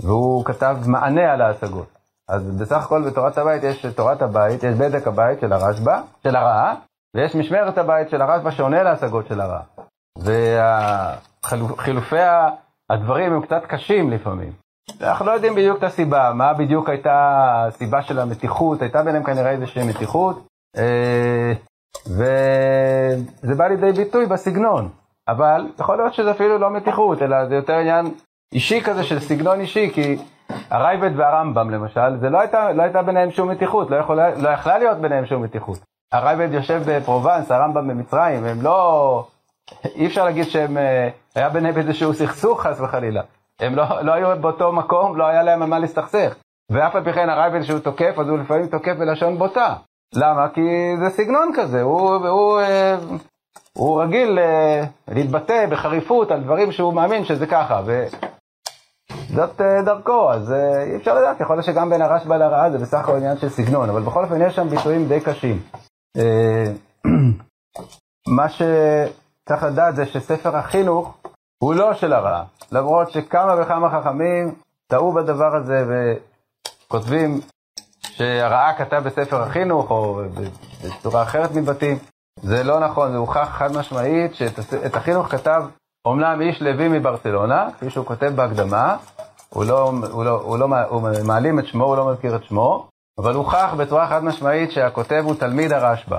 והוא 0.00 0.44
כתב 0.44 0.76
מענה 0.86 1.32
על 1.32 1.40
ההשגות. 1.40 1.98
אז 2.28 2.60
בסך 2.60 2.84
הכל 2.84 3.10
בתורת 3.10 3.38
הבית 3.38 3.62
יש 3.62 3.86
תורת 3.86 4.22
הבית, 4.22 4.62
יש 4.62 4.74
בדק 4.78 5.06
הבית 5.06 5.40
של 5.40 5.52
הרשב"א, 5.52 6.00
של 6.22 6.36
הרעה, 6.36 6.74
ויש 7.16 7.34
משמרת 7.34 7.78
הבית 7.78 8.10
של 8.10 8.22
הרשב"א 8.22 8.50
שעונה 8.50 8.82
להשגות 8.82 9.26
של 9.26 9.40
הרעה. 9.40 9.62
וחילופי 10.18 12.16
הדברים 12.90 13.32
הם 13.32 13.42
קצת 13.42 13.62
קשים 13.66 14.10
לפעמים. 14.10 14.52
אנחנו 15.00 15.26
לא 15.26 15.30
יודעים 15.30 15.54
בדיוק 15.54 15.78
את 15.78 15.84
הסיבה, 15.84 16.32
מה 16.34 16.54
בדיוק 16.54 16.88
הייתה 16.88 17.64
הסיבה 17.68 18.02
של 18.02 18.18
המתיחות, 18.18 18.82
הייתה 18.82 19.02
ביניהם 19.02 19.24
כנראה 19.24 19.50
איזושהי 19.50 19.88
מתיחות, 19.88 20.46
אה, 20.76 21.52
וזה 22.06 23.54
בא 23.56 23.66
לידי 23.66 23.92
ביטוי 23.92 24.26
בסגנון, 24.26 24.88
אבל 25.28 25.66
יכול 25.78 25.96
להיות 25.96 26.14
שזה 26.14 26.30
אפילו 26.30 26.58
לא 26.58 26.70
מתיחות, 26.70 27.22
אלא 27.22 27.46
זה 27.48 27.54
יותר 27.54 27.72
עניין 27.72 28.06
אישי 28.52 28.80
כזה 28.80 29.04
של 29.04 29.20
סגנון 29.20 29.60
אישי, 29.60 29.90
כי 29.94 30.18
הרייבד 30.70 31.10
והרמב"ם 31.16 31.70
למשל, 31.70 32.18
זה 32.20 32.30
לא 32.30 32.40
הייתה, 32.40 32.72
לא 32.72 32.82
הייתה 32.82 33.02
ביניהם 33.02 33.30
שום 33.30 33.50
מתיחות, 33.50 33.90
לא, 33.90 33.96
יכולה, 33.96 34.34
לא 34.34 34.48
יכלה 34.48 34.78
להיות 34.78 34.98
ביניהם 34.98 35.26
שום 35.26 35.42
מתיחות. 35.42 35.78
הרייבד 36.12 36.52
יושב 36.52 36.82
בפרובנס, 36.86 37.50
הרמב"ם 37.50 37.88
במצרים, 37.88 38.44
הם 38.44 38.62
לא... 38.62 39.26
אי 39.94 40.06
אפשר 40.06 40.24
להגיד 40.24 40.44
שהם... 40.44 40.78
אה, 40.78 41.08
היה 41.34 41.48
ביניהם 41.48 41.78
איזשהו 41.78 42.14
סכסוך 42.14 42.62
חס 42.62 42.80
וחלילה. 42.80 43.22
הם 43.60 43.74
לא, 43.74 44.02
לא 44.02 44.12
היו 44.12 44.40
באותו 44.40 44.72
מקום, 44.72 45.16
לא 45.16 45.26
היה 45.26 45.42
להם 45.42 45.62
על 45.62 45.68
מה 45.68 45.78
להסתכסך. 45.78 46.34
ואף 46.70 46.96
על 46.96 47.04
פי 47.04 47.12
כן 47.12 47.28
הרייבד 47.28 47.62
שהוא 47.62 47.78
תוקף, 47.78 48.14
אז 48.18 48.28
הוא 48.28 48.38
לפעמים 48.38 48.66
תוקף 48.66 48.94
בלשון 48.98 49.38
בוטה. 49.38 49.74
למה? 50.14 50.48
כי 50.48 50.60
זה 50.98 51.10
סגנון 51.10 51.50
כזה, 51.54 51.82
הוא, 51.82 52.14
הוא, 52.14 52.60
אה, 52.60 52.96
הוא 53.72 54.02
רגיל 54.02 54.38
אה, 54.38 54.84
להתבטא 55.08 55.66
בחריפות 55.70 56.30
על 56.30 56.42
דברים 56.42 56.72
שהוא 56.72 56.94
מאמין 56.94 57.24
שזה 57.24 57.46
ככה, 57.46 57.82
וזאת 57.84 59.60
אה, 59.60 59.82
דרכו, 59.82 60.32
אז 60.32 60.54
אי 60.86 60.96
אפשר 60.96 61.14
לדעת, 61.14 61.40
יכול 61.40 61.56
להיות 61.56 61.66
שגם 61.66 61.90
בין 61.90 62.02
הרשב"א 62.02 62.36
לרעה 62.36 62.70
זה 62.70 62.78
בסך 62.78 62.98
הכל 62.98 63.16
עניין 63.16 63.38
של 63.38 63.48
סגנון, 63.48 63.88
אבל 63.88 64.02
בכל 64.02 64.24
אופן 64.24 64.42
יש 64.42 64.56
שם 64.56 64.68
ביטויים 64.68 65.08
די 65.08 65.20
קשים. 65.20 65.60
מה 68.36 68.48
שצריך 69.44 69.62
לדעת 69.62 69.96
זה 69.96 70.06
שספר 70.06 70.56
החינוך 70.56 71.14
הוא 71.62 71.74
לא 71.74 71.94
של 71.94 72.12
הרעה, 72.12 72.44
למרות 72.72 73.10
שכמה 73.10 73.54
וכמה 73.62 73.90
חכמים 73.90 74.54
טעו 74.86 75.12
בדבר 75.12 75.56
הזה 75.56 75.84
וכותבים 76.86 77.40
שהרעה 78.00 78.78
כתב 78.78 79.02
בספר 79.04 79.42
החינוך, 79.42 79.90
או 79.90 80.20
בצורה 80.82 81.22
אחרת 81.22 81.50
מתבטאים. 81.50 81.98
זה 82.42 82.62
לא 82.62 82.80
נכון, 82.80 83.12
זה 83.12 83.16
הוכח 83.16 83.48
חד 83.52 83.76
משמעית 83.76 84.34
שאת 84.34 84.96
החינוך 84.96 85.28
כתב 85.28 85.62
אומנם 86.04 86.40
איש 86.40 86.62
לוי 86.62 86.88
מברצלונה, 86.88 87.68
כפי 87.76 87.90
שהוא 87.90 88.06
כותב 88.06 88.32
בהקדמה, 88.34 88.96
הוא, 89.48 89.64
לא, 89.64 89.92
הוא, 90.12 90.24
לא, 90.24 90.30
הוא, 90.30 90.58
לא, 90.58 90.66
הוא 90.88 91.08
מעלים 91.24 91.58
את 91.58 91.66
שמו, 91.66 91.84
הוא 91.84 91.96
לא 91.96 92.12
מזכיר 92.12 92.36
את 92.36 92.44
שמו, 92.44 92.88
אבל 93.18 93.34
הוכח 93.34 93.74
בצורה 93.78 94.08
חד 94.08 94.24
משמעית 94.24 94.70
שהכותב 94.72 95.22
הוא 95.24 95.34
תלמיד 95.34 95.72
הרשב"א. 95.72 96.18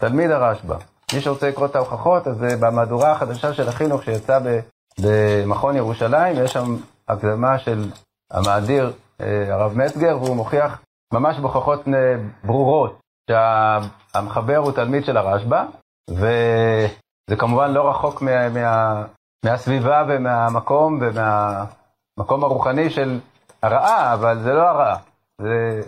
תלמיד 0.00 0.30
הרשב"א. 0.30 0.95
מי 1.14 1.20
שרוצה 1.20 1.48
לקרוא 1.48 1.66
את 1.66 1.76
ההוכחות, 1.76 2.26
אז 2.26 2.36
במהדורה 2.60 3.12
החדשה 3.12 3.54
של 3.54 3.68
החינוך 3.68 4.02
שיצא 4.02 4.38
במכון 5.00 5.76
ירושלים, 5.76 6.36
יש 6.44 6.52
שם 6.52 6.76
הקדמה 7.08 7.58
של 7.58 7.90
המאדיר 8.30 8.92
אה, 9.20 9.54
הרב 9.54 9.76
מצגר, 9.76 10.18
והוא 10.22 10.36
מוכיח 10.36 10.82
ממש 11.12 11.38
בהוכחות 11.38 11.84
ברורות 12.44 13.00
שהמחבר 13.30 14.56
הוא 14.56 14.72
תלמיד 14.72 15.04
של 15.04 15.16
הרשב"א, 15.16 15.64
וזה 16.10 17.36
כמובן 17.38 17.70
לא 17.70 17.90
רחוק 17.90 18.22
מה, 18.22 18.48
מה, 18.48 19.02
מהסביבה 19.44 20.04
ומהמקום 20.08 21.00
ומהמקום 21.00 22.44
הרוחני 22.44 22.90
של 22.90 23.20
הרעה, 23.62 24.14
אבל 24.14 24.38
זה 24.42 24.52
לא 24.52 24.62
הרעה. 24.62 24.96
זה 25.42 25.82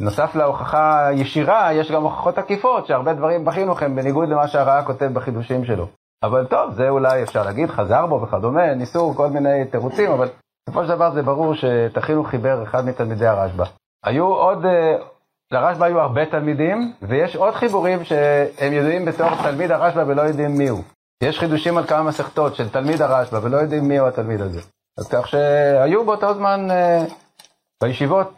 נוסף 0.00 0.34
להוכחה 0.34 1.08
ישירה, 1.12 1.72
יש 1.72 1.90
גם 1.90 2.02
הוכחות 2.02 2.38
עקיפות, 2.38 2.86
שהרבה 2.86 3.14
דברים 3.14 3.44
בחינוך 3.44 3.82
הם 3.82 3.96
בניגוד 3.96 4.28
למה 4.28 4.48
שהרעה 4.48 4.84
כותב 4.84 5.10
בחידושים 5.12 5.64
שלו. 5.64 5.88
אבל 6.22 6.46
טוב, 6.46 6.72
זה 6.72 6.88
אולי 6.88 7.22
אפשר 7.22 7.42
להגיד, 7.42 7.70
חזר 7.70 8.06
בו 8.06 8.22
וכדומה, 8.22 8.74
ניסו 8.74 9.14
כל 9.16 9.28
מיני 9.28 9.64
תירוצים, 9.70 10.10
אבל 10.10 10.28
בסופו 10.62 10.84
של 10.84 10.88
דבר 10.88 11.10
זה 11.10 11.22
ברור 11.22 11.54
שאת 11.54 11.96
החינוך 11.96 12.28
חיבר 12.28 12.62
אחד 12.62 12.86
מתלמידי 12.86 13.26
הרשב"א. 13.26 13.64
היו 14.04 14.26
עוד, 14.26 14.64
אה, 14.64 14.96
לרשב"א 15.50 15.84
היו 15.84 16.00
הרבה 16.00 16.26
תלמידים, 16.26 16.92
ויש 17.02 17.36
עוד 17.36 17.54
חיבורים 17.54 18.04
שהם 18.04 18.72
ידועים 18.72 19.04
בתור 19.04 19.28
תלמיד 19.42 19.70
הרשב"א 19.70 20.04
ולא 20.06 20.22
יודעים 20.22 20.58
מי 20.58 20.68
הוא. 20.68 20.82
יש 21.22 21.38
חידושים 21.38 21.78
על 21.78 21.86
כמה 21.86 22.02
מסכתות 22.02 22.54
של 22.54 22.68
תלמיד 22.68 23.02
הרשב"א 23.02 23.38
ולא 23.42 23.56
יודעים 23.56 23.88
מי 23.88 23.98
הוא 23.98 24.08
התלמיד 24.08 24.40
הזה. 24.40 24.60
אז 24.98 25.08
כך 25.08 25.28
שהיו 25.28 26.04
באותו 26.04 26.34
זמן 26.34 26.70
אה, 26.70 27.04
בישיבות 27.82 28.34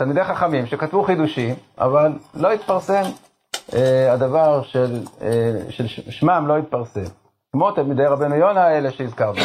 תלמידי 0.00 0.24
חכמים 0.24 0.66
שכתבו 0.66 1.02
חידושים, 1.02 1.54
אבל 1.78 2.12
לא 2.34 2.52
התפרסם 2.52 3.02
אה, 3.74 4.12
הדבר 4.12 4.62
של, 4.62 5.02
אה, 5.22 5.52
של 5.70 5.86
שמם 5.88 6.44
לא 6.48 6.58
התפרסם. 6.58 7.04
כמו 7.52 7.70
תלמידי 7.70 8.06
רבנו 8.06 8.34
יונה 8.34 8.64
האלה 8.64 8.90
שהזכרנו. 8.90 9.38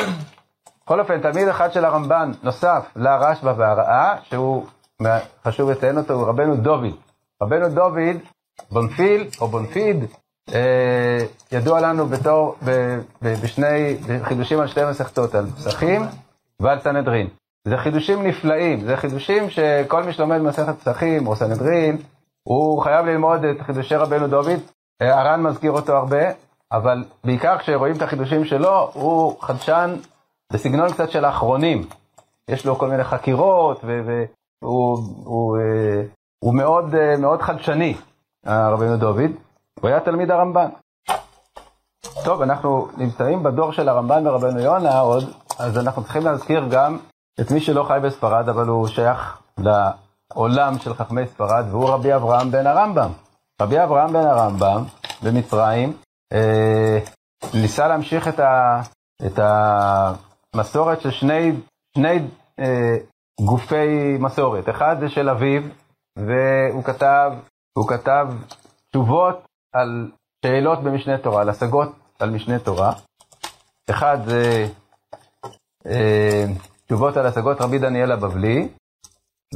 בכל 0.84 1.00
אופן, 1.00 1.22
תלמיד 1.22 1.48
אחד 1.48 1.74
של 1.74 1.86
הרמב"ן 1.86 2.32
נוסף 2.44 2.86
לרשב"א 2.96 3.54
והרעה, 3.58 4.16
שהוא, 4.24 4.66
חשוב 5.46 5.70
לציין 5.70 5.98
אותו, 5.98 6.14
הוא 6.14 6.28
רבנו 6.28 6.56
דוד. 6.56 6.96
רבנו 7.44 7.70
דוד, 7.70 8.18
בונפיל 8.72 9.28
או 9.42 9.48
בונפיד, 9.48 10.06
אה, 10.54 11.26
ידוע 11.52 11.82
לנו 11.82 12.06
בתור, 12.06 12.56
ב, 12.66 13.00
ב, 13.22 13.34
בשני 13.44 13.98
חידושים 14.24 14.60
על 14.60 14.68
שתי 14.68 14.86
מסכתות, 14.90 15.36
על 15.36 15.46
פסחים 15.46 16.02
ועל 16.60 16.80
סנהדרין. 16.80 17.28
זה 17.66 17.78
חידושים 17.78 18.28
נפלאים, 18.28 18.86
זה 18.86 18.98
חידושים 18.98 19.50
שכל 19.50 20.04
מי 20.04 20.14
שלומד 20.14 20.38
מסכת 20.38 20.80
פסחים 20.80 21.28
או 21.28 21.36
סנהדרין, 21.36 21.98
הוא 22.44 22.82
חייב 22.84 23.06
ללמוד 23.06 23.44
את 23.44 23.62
חידושי 23.62 23.96
רבנו 23.96 24.28
דוד. 24.28 24.60
אה, 25.02 25.22
הר"ן 25.22 25.42
מזכיר 25.42 25.72
אותו 25.72 25.94
הרבה, 25.94 26.24
אבל 26.72 27.04
בעיקר 27.24 27.58
כשרואים 27.58 27.96
את 27.96 28.02
החידושים 28.02 28.46
שלו, 28.46 28.90
הוא 28.94 29.42
חדשן 29.42 29.96
בסגנון 30.54 30.92
קצת 30.92 31.12
של 31.12 31.26
האחרונים. 31.26 31.88
יש 32.48 32.66
לו 32.66 32.76
כל 32.76 32.90
מיני 32.90 33.04
חקירות, 33.04 33.84
והוא 33.84 34.28
הוא, 34.64 34.98
הוא, 35.24 35.58
אה, 35.58 36.54
מאוד, 36.54 36.96
אה, 36.96 37.18
מאוד 37.18 37.42
חדשני, 37.42 37.96
רבנו 38.46 38.98
דוד. 38.98 39.32
הוא 39.82 39.90
היה 39.90 40.00
תלמיד 40.00 40.32
הרמב"ן. 40.32 40.70
טוב, 42.26 42.42
אנחנו 42.42 42.88
נמצאים 42.98 43.44
בדור 43.44 43.72
של 43.72 43.90
הרמב"ן 43.90 44.28
ורבנו 44.28 44.60
יונה 44.60 45.00
עוד, 45.00 45.24
אז 45.60 45.78
אנחנו 45.78 46.04
צריכים 46.04 46.24
להזכיר 46.24 46.68
גם 46.70 46.98
את 47.42 47.52
מי 47.52 47.62
שלא 47.62 47.84
חי 47.84 48.00
בספרד, 48.04 48.50
אבל 48.50 48.68
הוא 48.68 48.88
שייך 48.88 49.42
לעולם 49.58 50.80
של 50.80 50.94
חכמי 50.94 51.28
ספרד, 51.28 51.66
והוא 51.70 51.90
רבי 51.90 52.16
אברהם 52.16 52.52
בן 52.52 52.68
הרמב"ם. 52.68 53.12
רבי 53.62 53.84
אברהם 53.84 54.14
בן 54.14 54.26
הרמב"ם 54.26 54.84
במצרים 55.24 55.98
אה, 56.34 57.00
ניסה 57.54 57.88
להמשיך 57.88 58.28
את, 58.28 58.40
ה, 58.40 58.82
את 59.26 59.40
המסורת 59.40 61.02
של 61.02 61.12
שני, 61.12 61.52
שני 61.98 62.20
אה, 62.60 62.96
גופי 63.42 64.18
מסורת. 64.20 64.70
אחד 64.70 64.96
זה 65.00 65.10
של 65.10 65.30
אביו, 65.30 65.62
והוא 66.18 66.84
כתב, 66.84 67.32
כתב 67.88 68.28
תשובות 68.90 69.46
על 69.74 70.12
שאלות 70.46 70.84
במשנה 70.84 71.18
תורה, 71.18 71.42
על 71.42 71.50
השגות 71.50 71.90
על 72.20 72.30
משנה 72.30 72.60
תורה. 72.60 72.94
אחד 73.90 74.18
זה 74.26 74.68
אה, 75.86 76.46
תשובות 76.86 77.18
על 77.18 77.26
השגות 77.26 77.62
רבי 77.62 77.80
דניאל 77.80 78.12
הבבלי, 78.12 78.68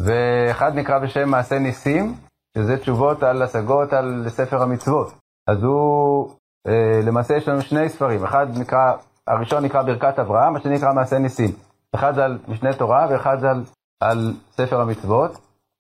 ואחד 0.05 0.75
נקרא 0.75 0.99
בשם 0.99 1.29
מעשה 1.29 1.59
ניסים, 1.59 2.15
שזה 2.57 2.77
תשובות 2.77 3.23
על 3.23 3.41
השגות 3.41 3.93
על 3.93 4.25
ספר 4.29 4.61
המצוות. 4.61 5.13
אז 5.47 5.63
הוא, 5.63 6.29
אה, 6.67 7.01
למעשה 7.03 7.35
יש 7.35 7.47
לנו 7.47 7.61
שני 7.61 7.89
ספרים, 7.89 8.23
אחד 8.23 8.47
נקרא, 8.57 8.93
הראשון 9.27 9.65
נקרא 9.65 9.81
ברכת 9.81 10.19
אברהם, 10.19 10.55
השני 10.55 10.75
נקרא 10.75 10.93
מעשה 10.93 11.19
ניסים. 11.19 11.51
אחד 11.95 12.15
זה 12.15 12.25
על 12.25 12.39
משנה 12.47 12.73
תורה 12.73 13.07
ואחד 13.09 13.39
זה 13.39 13.49
על, 13.49 13.63
על 14.01 14.33
ספר 14.51 14.81
המצוות. 14.81 15.31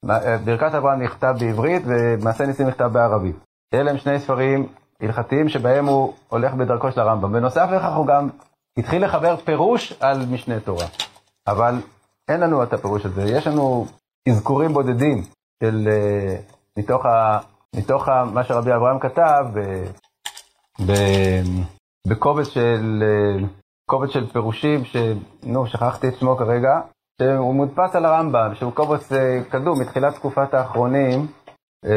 אה, 0.09 0.37
ברכת 0.37 0.73
אברהם 0.75 1.01
נכתב 1.01 1.33
בעברית 1.39 1.83
ומעשה 1.85 2.45
ניסים 2.45 2.67
נכתב 2.67 2.89
בערבית. 2.93 3.35
אלה 3.73 3.91
הם 3.91 3.97
שני 3.97 4.19
ספרים 4.19 4.67
הלכתיים 5.01 5.49
שבהם 5.49 5.85
הוא 5.85 6.13
הולך 6.29 6.53
בדרכו 6.53 6.91
של 6.91 6.99
הרמב"ם. 6.99 7.33
בנוסף 7.33 7.69
לכך 7.71 7.95
הוא 7.95 8.07
גם 8.07 8.29
התחיל 8.77 9.05
לחבר 9.05 9.35
פירוש 9.35 9.93
על 9.99 10.25
משנה 10.31 10.59
תורה. 10.59 10.85
אבל 11.47 11.75
אין 12.27 12.39
לנו 12.39 12.63
את 12.63 12.73
הפירוש 12.73 13.05
הזה, 13.05 13.23
יש 13.23 13.47
לנו 13.47 13.85
אזכורים 14.29 14.73
בודדים 14.73 15.23
של, 15.63 15.87
uh, 15.87 16.53
מתוך, 16.79 17.05
ה, 17.05 17.39
מתוך 17.75 18.09
ה, 18.09 18.25
מה 18.25 18.43
שרבי 18.43 18.73
אברהם 18.75 18.99
כתב 18.99 19.45
ב, 19.53 19.59
ב, 20.87 20.93
בקובץ 22.07 22.47
של, 22.47 23.03
uh, 23.03 23.45
קובץ 23.89 24.09
של 24.09 24.27
פירושים, 24.27 24.83
נו, 25.43 25.67
שכחתי 25.67 26.07
את 26.07 26.15
שמו 26.15 26.37
כרגע, 26.37 26.81
שהוא 27.21 27.55
מודפס 27.55 27.95
על 27.95 28.05
הרמב"ם, 28.05 28.55
שהוא 28.55 28.73
קובץ 28.73 29.11
uh, 29.11 29.15
קדום 29.49 29.81
מתחילת 29.81 30.15
תקופת 30.15 30.53
האחרונים, 30.53 31.27
uh, 31.85 31.89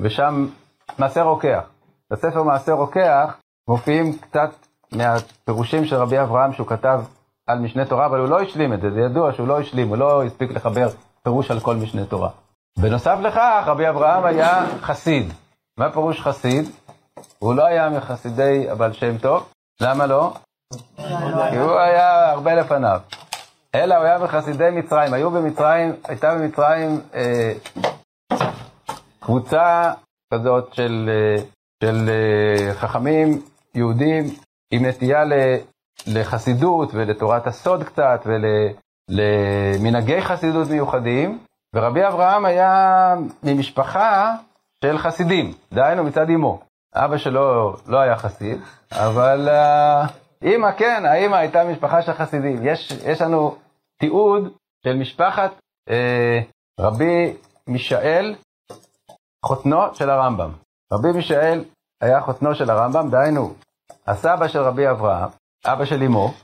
ושם 0.00 0.46
מעשה 0.98 1.22
רוקח. 1.22 1.70
בספר 2.12 2.42
מעשה 2.42 2.72
רוקח 2.72 3.36
מופיעים 3.68 4.18
קצת 4.18 4.50
מהפירושים 4.92 5.84
של 5.84 5.96
רבי 5.96 6.20
אברהם 6.20 6.52
שהוא 6.52 6.66
כתב 6.66 7.00
על 7.46 7.58
משנה 7.58 7.84
תורה, 7.84 8.06
אבל 8.06 8.18
הוא 8.18 8.28
לא 8.28 8.40
השלים 8.40 8.72
את 8.72 8.80
זה, 8.80 8.90
זה 8.90 9.00
ידוע 9.00 9.32
שהוא 9.32 9.48
לא 9.48 9.60
השלים, 9.60 9.88
הוא 9.88 9.96
לא 9.96 10.24
הספיק 10.24 10.50
לחבר 10.50 10.88
פירוש 11.22 11.50
על 11.50 11.60
כל 11.60 11.76
משנה 11.76 12.04
תורה. 12.04 12.30
בנוסף 12.78 13.18
לכך, 13.22 13.64
רבי 13.66 13.88
אברהם 13.88 14.24
היה 14.24 14.66
חסיד. 14.80 15.32
מה 15.78 15.92
פירוש 15.92 16.20
חסיד? 16.20 16.64
הוא 17.38 17.54
לא 17.54 17.66
היה 17.66 17.90
מחסידי 17.90 18.70
הבעל 18.70 18.92
שם 18.92 19.18
טוב, 19.18 19.52
למה 19.80 20.06
לא? 20.06 20.32
כי 21.50 21.56
הוא 21.56 21.78
היה 21.78 22.30
הרבה 22.30 22.54
לפניו. 22.54 23.00
אלא 23.74 23.94
הוא 23.94 24.04
היה 24.04 24.18
מחסידי 24.18 24.70
מצרים. 24.72 25.14
היו 25.14 25.30
במצרים, 25.30 25.92
הייתה 26.04 26.34
במצרים 26.34 27.00
אה, 27.14 27.52
קבוצה 29.20 29.92
כזאת 30.34 30.74
של, 30.74 31.10
אה, 31.12 31.42
של 31.84 32.08
אה, 32.08 32.74
חכמים 32.74 33.42
יהודים 33.74 34.24
עם 34.70 34.86
נטייה 34.86 35.24
לחסידות 36.06 36.90
ולתורת 36.94 37.46
הסוד 37.46 37.84
קצת 37.84 38.26
ולמנהגי 39.10 40.20
חסידות 40.22 40.68
מיוחדים, 40.70 41.38
ורבי 41.74 42.06
אברהם 42.06 42.44
היה 42.44 43.14
ממשפחה 43.42 44.34
של 44.84 44.98
חסידים, 44.98 45.52
דהיינו 45.72 46.04
מצד 46.04 46.30
אמו. 46.30 46.60
אבא 46.94 47.16
שלו 47.16 47.76
לא 47.86 47.98
היה 47.98 48.16
חסיד, 48.16 48.60
אבל 48.92 49.48
uh, 49.48 50.08
אימא 50.42 50.72
כן, 50.72 51.02
האימא 51.06 51.36
הייתה 51.36 51.64
משפחה 51.64 52.02
של 52.02 52.12
חסידים. 52.12 52.66
יש, 52.66 52.92
יש 53.06 53.20
לנו 53.20 53.56
תיעוד 54.00 54.52
של 54.84 54.96
משפחת 54.96 55.50
uh, 55.88 55.92
רבי 56.80 57.36
מישאל 57.66 58.34
חותנו 59.44 59.94
של 59.94 60.10
הרמב"ם. 60.10 60.50
רבי 60.92 61.12
מישאל 61.12 61.64
היה 62.00 62.20
חותנו 62.20 62.54
של 62.54 62.70
הרמב"ם, 62.70 63.10
דהיינו, 63.10 63.54
הסבא 64.06 64.48
של 64.48 64.58
רבי 64.58 64.90
אברהם, 64.90 65.30
אבא 65.66 65.84
של 65.84 66.02
אמו, 66.02 66.34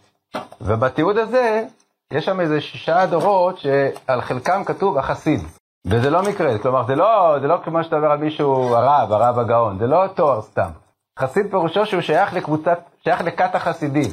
ובתיעוד 0.60 1.18
הזה 1.18 1.64
יש 2.12 2.24
שם 2.24 2.40
איזה 2.40 2.60
שישה 2.60 3.06
דורות 3.06 3.58
שעל 3.58 4.20
חלקם 4.20 4.64
כתוב 4.64 4.98
החסיד. 4.98 5.40
וזה 5.86 6.10
לא 6.10 6.22
מקרה, 6.22 6.58
כלומר 6.58 6.86
זה 6.86 6.94
לא, 6.94 7.36
זה 7.40 7.46
לא 7.46 7.56
כמו 7.64 7.84
שאתה 7.84 7.96
אומר 7.96 8.10
על 8.10 8.18
מישהו 8.18 8.74
הרב, 8.74 9.12
הרב 9.12 9.38
הגאון, 9.38 9.78
זה 9.78 9.86
לא 9.86 10.06
תואר 10.06 10.42
סתם. 10.42 10.70
חסיד 11.18 11.46
פירושו 11.50 11.86
שהוא 11.86 12.00
שייך 12.00 12.34
לקבוצת, 12.34 12.78
שייך 13.04 13.20
לכת 13.20 13.54
החסידים, 13.54 14.10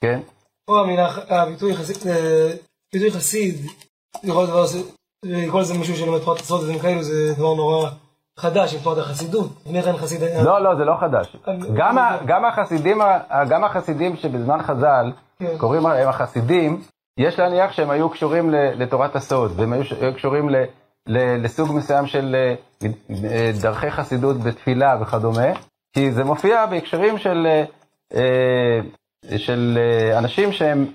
כן? 0.00 0.20
פה 0.66 0.80
המילה, 0.80 1.08
הביטוי 1.28 1.76
חסיד, 1.76 1.96
אה, 2.06 2.52
ביטוי 2.92 3.10
חסיד, 3.10 3.66
לכל 4.24 4.46
דבר, 4.46 4.64
לקרוא 5.24 5.60
לזה 5.60 5.78
מישהו 5.78 5.96
שלומד 5.96 6.18
תורת 6.18 6.40
הסוד 6.40 6.60
ודברים 6.60 6.78
כאלו 6.78 7.02
זה 7.02 7.34
דבר 7.34 7.54
נורא 7.54 7.90
חדש 8.38 8.74
עם 8.74 8.80
תורת 8.80 8.98
החסידות. 8.98 9.50
לפני 9.66 9.82
כן 9.82 9.96
חסיד 9.96 10.22
היה... 10.22 10.42
לא, 10.42 10.62
לא, 10.62 10.76
זה 10.76 10.84
לא 10.84 10.96
חדש. 11.00 11.36
גם 12.26 12.44
החסידים, 12.44 12.98
גם 13.48 13.64
החסידים 13.64 14.16
שבזמן 14.16 14.62
חז"ל, 14.62 15.12
כן. 15.38 15.58
קוראים 15.58 15.82
להם 15.82 16.08
החסידים, 16.08 16.80
יש 17.18 17.38
להניח 17.38 17.72
שהם 17.72 17.90
היו 17.90 18.10
קשורים 18.10 18.50
לתורת 18.50 19.16
הסוד, 19.16 19.52
והם 19.56 19.72
היו 19.72 20.14
קשורים 20.16 20.48
לסוג 21.08 21.72
מסוים 21.76 22.06
של 22.06 22.36
אה, 23.10 23.50
דרכי 23.60 23.90
חסידות 23.90 24.36
בתפילה 24.36 24.96
וכדומה, 25.00 25.52
כי 25.94 26.12
זה 26.12 26.24
מופיע 26.24 26.66
בהקשרים 26.66 27.18
של, 27.18 27.46
אה, 28.14 28.80
של 29.36 29.78
אה, 29.80 30.18
אנשים 30.18 30.52
שהם 30.52 30.86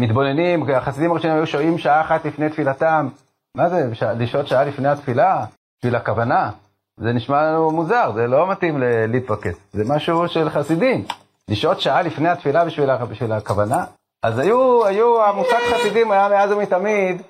מתבוננים, 0.00 0.70
החסידים 0.70 1.10
הראשונים 1.10 1.36
היו 1.36 1.46
שוהים 1.46 1.78
שעה 1.78 2.00
אחת 2.00 2.24
לפני 2.24 2.50
תפילתם, 2.50 3.08
מה 3.56 3.68
זה, 3.68 3.90
לשהות 4.18 4.46
שעה 4.46 4.64
לפני 4.64 4.88
התפילה? 4.88 5.44
בשביל 5.78 5.96
הכוונה? 5.96 6.50
זה 7.00 7.12
נשמע 7.12 7.42
לנו 7.42 7.70
מוזר, 7.70 8.12
זה 8.14 8.26
לא 8.26 8.50
מתאים 8.50 8.78
להתפקס. 9.08 9.56
זה 9.72 9.84
משהו 9.86 10.28
של 10.28 10.50
חסידים. 10.50 11.04
לשהות 11.48 11.80
שעה 11.80 12.02
לפני 12.02 12.28
התפילה 12.28 12.64
בשביל, 12.64 12.96
בשביל 12.96 13.32
הכוונה? 13.32 13.84
אז 14.22 14.38
היו, 14.38 14.86
היו, 14.86 15.24
המושג 15.24 15.58
חסידים 15.74 16.10
היה 16.10 16.28
מאז 16.28 16.52
ומתמיד 16.52 17.22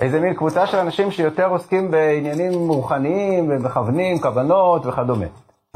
איזה 0.00 0.20
מין 0.20 0.34
קבוצה 0.34 0.66
של 0.66 0.78
אנשים 0.78 1.10
שיותר 1.10 1.46
עוסקים 1.46 1.90
בעניינים 1.90 2.68
רוחניים 2.68 3.50
ומכוונים, 3.50 4.18
כוונות 4.20 4.86
וכדומה. 4.86 5.26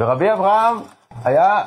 ורבי 0.01 0.33
אברהם 0.33 0.77
היה 1.25 1.65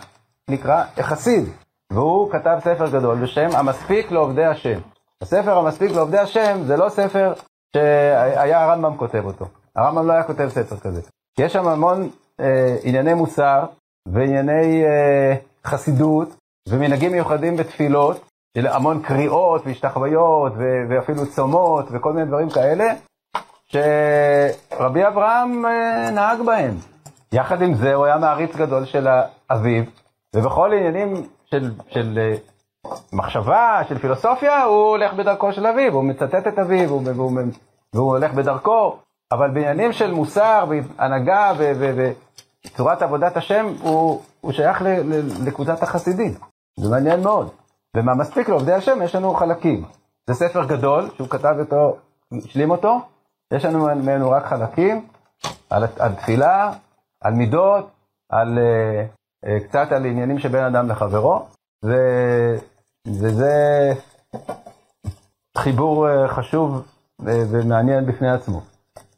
נקרא 0.50 0.84
חסיד, 1.02 1.46
והוא 1.92 2.32
כתב 2.32 2.58
ספר 2.60 2.90
גדול 2.90 3.18
בשם 3.24 3.50
המספיק 3.54 4.12
לעובדי 4.12 4.46
השם. 4.46 4.80
הספר 5.22 5.58
המספיק 5.58 5.92
לעובדי 5.92 6.18
השם 6.18 6.64
זה 6.64 6.78
לא 6.78 6.90
ספר 6.90 7.34
שהיה 7.76 8.64
הרמב"ם 8.64 8.98
כותב 8.98 9.26
אותו. 9.26 9.46
הרמב"ם 9.76 10.08
לא 10.08 10.14
היה 10.14 10.24
כותב 10.24 10.50
ספר 10.50 10.78
כזה. 10.78 11.02
יש 11.40 11.54
שם 11.54 11.68
המון 11.68 12.10
אה, 12.40 12.76
ענייני 12.84 13.14
מוסר 13.14 13.66
וענייני 14.08 14.84
אה, 14.86 15.36
חסידות 15.66 16.36
ומנהגים 16.70 17.12
מיוחדים 17.12 17.58
בתפילות, 17.58 18.30
של 18.58 18.68
המון 18.68 19.02
קריאות 19.02 19.62
והשתחוויות 19.66 20.54
ואפילו 20.90 21.32
צומות 21.32 21.86
וכל 21.92 22.14
מיני 22.14 22.28
דברים 22.28 22.50
כאלה, 22.50 22.94
שרבי 23.66 25.08
אברהם 25.08 25.66
אה, 25.66 26.12
נהג 26.12 26.42
בהם. 26.42 26.76
יחד 27.32 27.62
עם 27.62 27.74
זה 27.74 27.94
הוא 27.94 28.06
היה 28.06 28.18
מעריץ 28.18 28.56
גדול 28.56 28.86
של 28.86 29.08
אביו, 29.52 29.84
ובכל 30.36 30.72
עניינים 30.74 31.14
של, 31.46 31.72
של 31.90 32.20
אה, 32.20 32.36
מחשבה, 33.14 33.82
של 33.90 33.98
פילוסופיה, 34.00 34.64
הוא 34.64 34.90
הולך 34.90 35.14
בדרכו 35.14 35.54
של 35.54 35.68
אביו, 35.68 35.94
הוא 35.94 36.04
מצטט 36.04 36.48
את 36.48 36.60
אביו, 36.60 36.90
והוא, 36.90 37.02
והוא, 37.16 37.32
והוא 37.94 38.16
הולך 38.16 38.34
בדרכו, 38.34 38.98
אבל 39.34 39.50
בעניינים 39.50 39.94
של 39.94 40.12
מוסר 40.12 40.66
והנהגה 40.70 41.54
וצורת 42.66 43.02
עבודת 43.02 43.38
השם, 43.38 43.66
הוא, 43.82 44.22
הוא 44.42 44.52
שייך 44.52 44.82
לקבוצת 45.46 45.84
החסידים. 45.84 46.34
זה 46.80 46.90
מעניין 46.90 47.24
מאוד. 47.24 47.50
ומה 47.98 48.16
מספיק 48.16 48.50
לעובדי 48.50 48.74
השם, 48.74 49.02
יש 49.04 49.16
לנו 49.16 49.34
חלקים. 49.34 49.86
זה 50.30 50.34
ספר 50.34 50.66
גדול, 50.66 51.10
שהוא 51.16 51.28
כתב 51.28 51.56
אותו, 51.60 51.98
השלים 52.34 52.72
אותו, 52.72 53.02
יש 53.54 53.66
לנו 53.66 53.96
ממנו 53.96 54.32
רק 54.32 54.46
חלקים, 54.46 55.08
על, 55.70 55.84
על 56.00 56.16
תפילה, 56.16 56.72
על 57.24 57.34
מידות, 57.34 57.92
על, 58.32 58.58
uh, 59.46 59.64
קצת 59.68 59.92
על 59.92 60.06
עניינים 60.06 60.40
שבין 60.40 60.64
אדם 60.64 60.90
לחברו, 60.90 61.46
ו, 61.86 61.94
וזה 63.08 63.54
חיבור 65.58 66.08
uh, 66.08 66.28
חשוב 66.28 66.82
uh, 67.22 67.26
ומעניין 67.52 68.06
בפני 68.06 68.32
עצמו. 68.32 68.73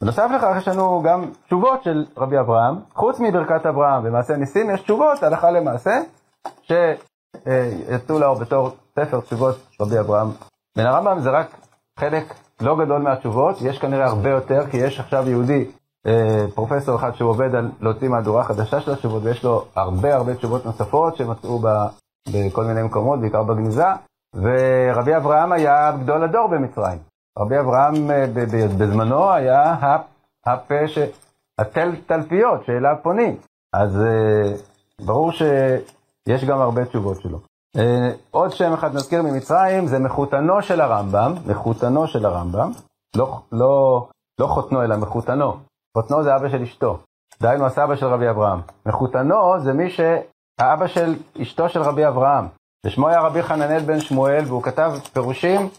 בנוסף 0.06 0.30
לכך 0.36 0.54
יש 0.58 0.68
לנו 0.68 1.02
גם 1.06 1.32
תשובות 1.46 1.84
של 1.84 2.06
רבי 2.18 2.40
אברהם, 2.40 2.76
חוץ 2.94 3.20
מברכת 3.20 3.66
אברהם 3.66 4.02
ומעשה 4.06 4.38
ניסים, 4.38 4.70
יש 4.70 4.82
תשובות 4.82 5.24
הלכה 5.24 5.52
למעשה, 5.52 6.00
שיצאו 6.62 8.20
לאור 8.20 8.40
בתור 8.40 8.76
ספר 9.00 9.20
תשובות 9.20 9.56
רבי 9.82 10.00
אברהם. 10.00 10.28
בן 10.78 10.86
הרמב"ם 10.86 11.20
זה 11.20 11.30
רק 11.30 11.48
חלק 12.00 12.34
לא 12.62 12.78
גדול 12.86 13.02
מהתשובות, 13.02 13.62
יש 13.62 13.80
כנראה 13.80 14.06
הרבה 14.06 14.30
יותר, 14.30 14.68
כי 14.72 14.78
יש 14.78 15.00
עכשיו 15.00 15.30
יהודי, 15.30 15.72
אה, 16.08 16.46
פרופסור 16.56 16.96
אחד 16.96 17.16
שהוא 17.16 17.30
עובד 17.30 17.56
על 17.56 17.72
להוציא 17.82 18.10
מהדורה 18.10 18.44
חדשה 18.44 18.82
של 18.82 18.92
התשובות, 18.92 19.24
ויש 19.24 19.44
לו 19.44 19.66
הרבה 19.76 20.16
הרבה 20.16 20.36
תשובות 20.36 20.66
נוספות 20.66 21.18
שמצאו 21.18 21.60
בכל 22.30 22.66
מיני 22.66 22.84
מקומות, 22.84 23.20
בעיקר 23.20 23.44
בגניזה, 23.44 23.88
ורבי 24.36 25.16
אברהם 25.16 25.52
היה 25.52 25.92
גדול 25.92 26.24
הדור 26.24 26.48
במצרים. 26.48 27.15
רבי 27.40 27.60
אברהם 27.60 28.12
אה, 28.12 28.26
בזמנו 28.78 29.32
היה 29.32 29.76
הפה, 30.46 30.88
ש... 30.88 30.98
התל 31.60 31.96
תלפיות 32.06 32.66
שאליו 32.66 32.96
פונים. 33.04 33.38
אז 33.74 34.02
אה, 34.02 34.56
ברור 35.06 35.32
שיש 35.32 36.46
גם 36.46 36.62
הרבה 36.62 36.86
תשובות 36.86 37.22
שלו. 37.22 37.40
אה, 37.78 38.12
עוד 38.32 38.52
שם 38.52 38.74
אחד 38.74 38.96
נזכיר 38.96 39.22
ממצרים, 39.22 39.88
זה 39.88 40.00
מחותנו 40.00 40.62
של 40.62 40.82
הרמב"ם, 40.82 41.34
מחותנו 41.46 42.08
של 42.08 42.26
הרמב"ם, 42.26 42.72
לא, 43.16 43.40
לא, 43.52 44.08
לא 44.40 44.48
חותנו 44.48 44.84
אלא 44.84 44.98
מחותנו, 44.98 45.58
חותנו 45.98 46.24
זה 46.24 46.36
אבא 46.36 46.50
של 46.50 46.62
אשתו, 46.62 47.00
דהיינו 47.42 47.66
הסבא 47.66 47.96
של 47.96 48.06
רבי 48.06 48.30
אברהם. 48.30 48.60
מחותנו 48.86 49.60
זה 49.60 49.74
מי 49.74 49.90
שהאבא 49.90 50.88
של 50.88 51.16
אשתו 51.42 51.70
של 51.70 51.82
רבי 51.82 52.08
אברהם, 52.08 52.48
ושמו 52.86 53.08
היה 53.08 53.22
רבי 53.22 53.44
חננאל 53.44 53.82
בן 53.82 54.00
שמואל, 54.00 54.44
והוא 54.48 54.64
כתב 54.64 54.92
פירושים 55.14 55.70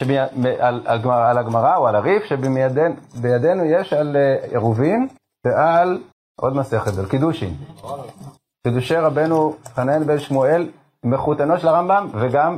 על, 0.00 0.82
על, 0.86 1.10
על 1.10 1.38
הגמרא 1.38 1.76
או 1.76 1.86
על 1.86 1.96
הריף, 1.96 2.24
שבידינו 2.24 3.64
יש 3.64 3.92
על 3.92 4.16
אה, 4.16 4.36
עירובין 4.50 5.08
ועל 5.46 5.98
עוד 6.40 6.56
מסכת, 6.56 6.98
על 6.98 7.06
קידושין. 7.06 7.54
קידושי 8.66 8.96
רבנו 8.96 9.56
חננאל 9.74 10.04
בן 10.04 10.18
שמואל 10.18 10.70
מחותנו 11.04 11.58
של 11.58 11.68
הרמב"ם 11.68 12.08
וגם 12.14 12.56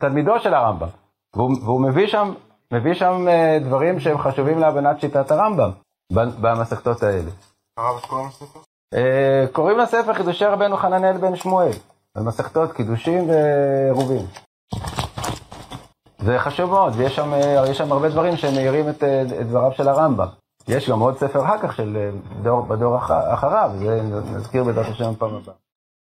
תלמידו 0.00 0.40
של 0.40 0.54
הרמב"ם. 0.54 0.88
והוא, 1.36 1.50
והוא 1.64 1.80
מביא 1.80 2.06
שם, 2.06 2.34
מביא 2.72 2.94
שם 2.94 3.26
uh, 3.28 3.64
דברים 3.64 4.00
שהם 4.00 4.18
חשובים 4.18 4.58
להבנת 4.58 5.00
שיטת 5.00 5.30
הרמב"ם 5.30 5.70
במסכתות 6.12 7.02
האלה. 7.02 7.30
קוראים 9.52 9.78
לספר? 9.78 10.14
חידושי 10.14 10.44
רבנו 10.44 10.76
חננאל 10.76 11.16
בן 11.16 11.36
שמואל, 11.36 11.72
במסכתות 12.16 12.72
קידושים 12.72 13.28
ועירובים. 13.28 14.26
זה 16.24 16.38
חשוב 16.38 16.70
מאוד, 16.70 16.92
ויש 16.96 17.16
שם, 17.16 17.32
uh, 17.32 17.74
שם 17.74 17.92
הרבה 17.92 18.08
דברים 18.08 18.36
שמאירים 18.36 18.88
את, 18.88 19.04
את 19.40 19.46
דבריו 19.46 19.72
של 19.76 19.88
הרמב"ם. 19.88 20.26
יש 20.68 20.90
גם 20.90 21.00
עוד 21.00 21.18
ספר 21.18 21.44
אחר 21.44 21.58
כך 21.58 21.76
של 21.76 22.10
דור, 22.42 22.62
בדור 22.62 22.98
אחריו, 23.34 23.70
זה 23.78 24.02
נזכיר 24.32 24.64
בעזרת 24.64 24.86
השם 24.86 25.14
פעם 25.18 25.34
הבאה. 25.34 25.54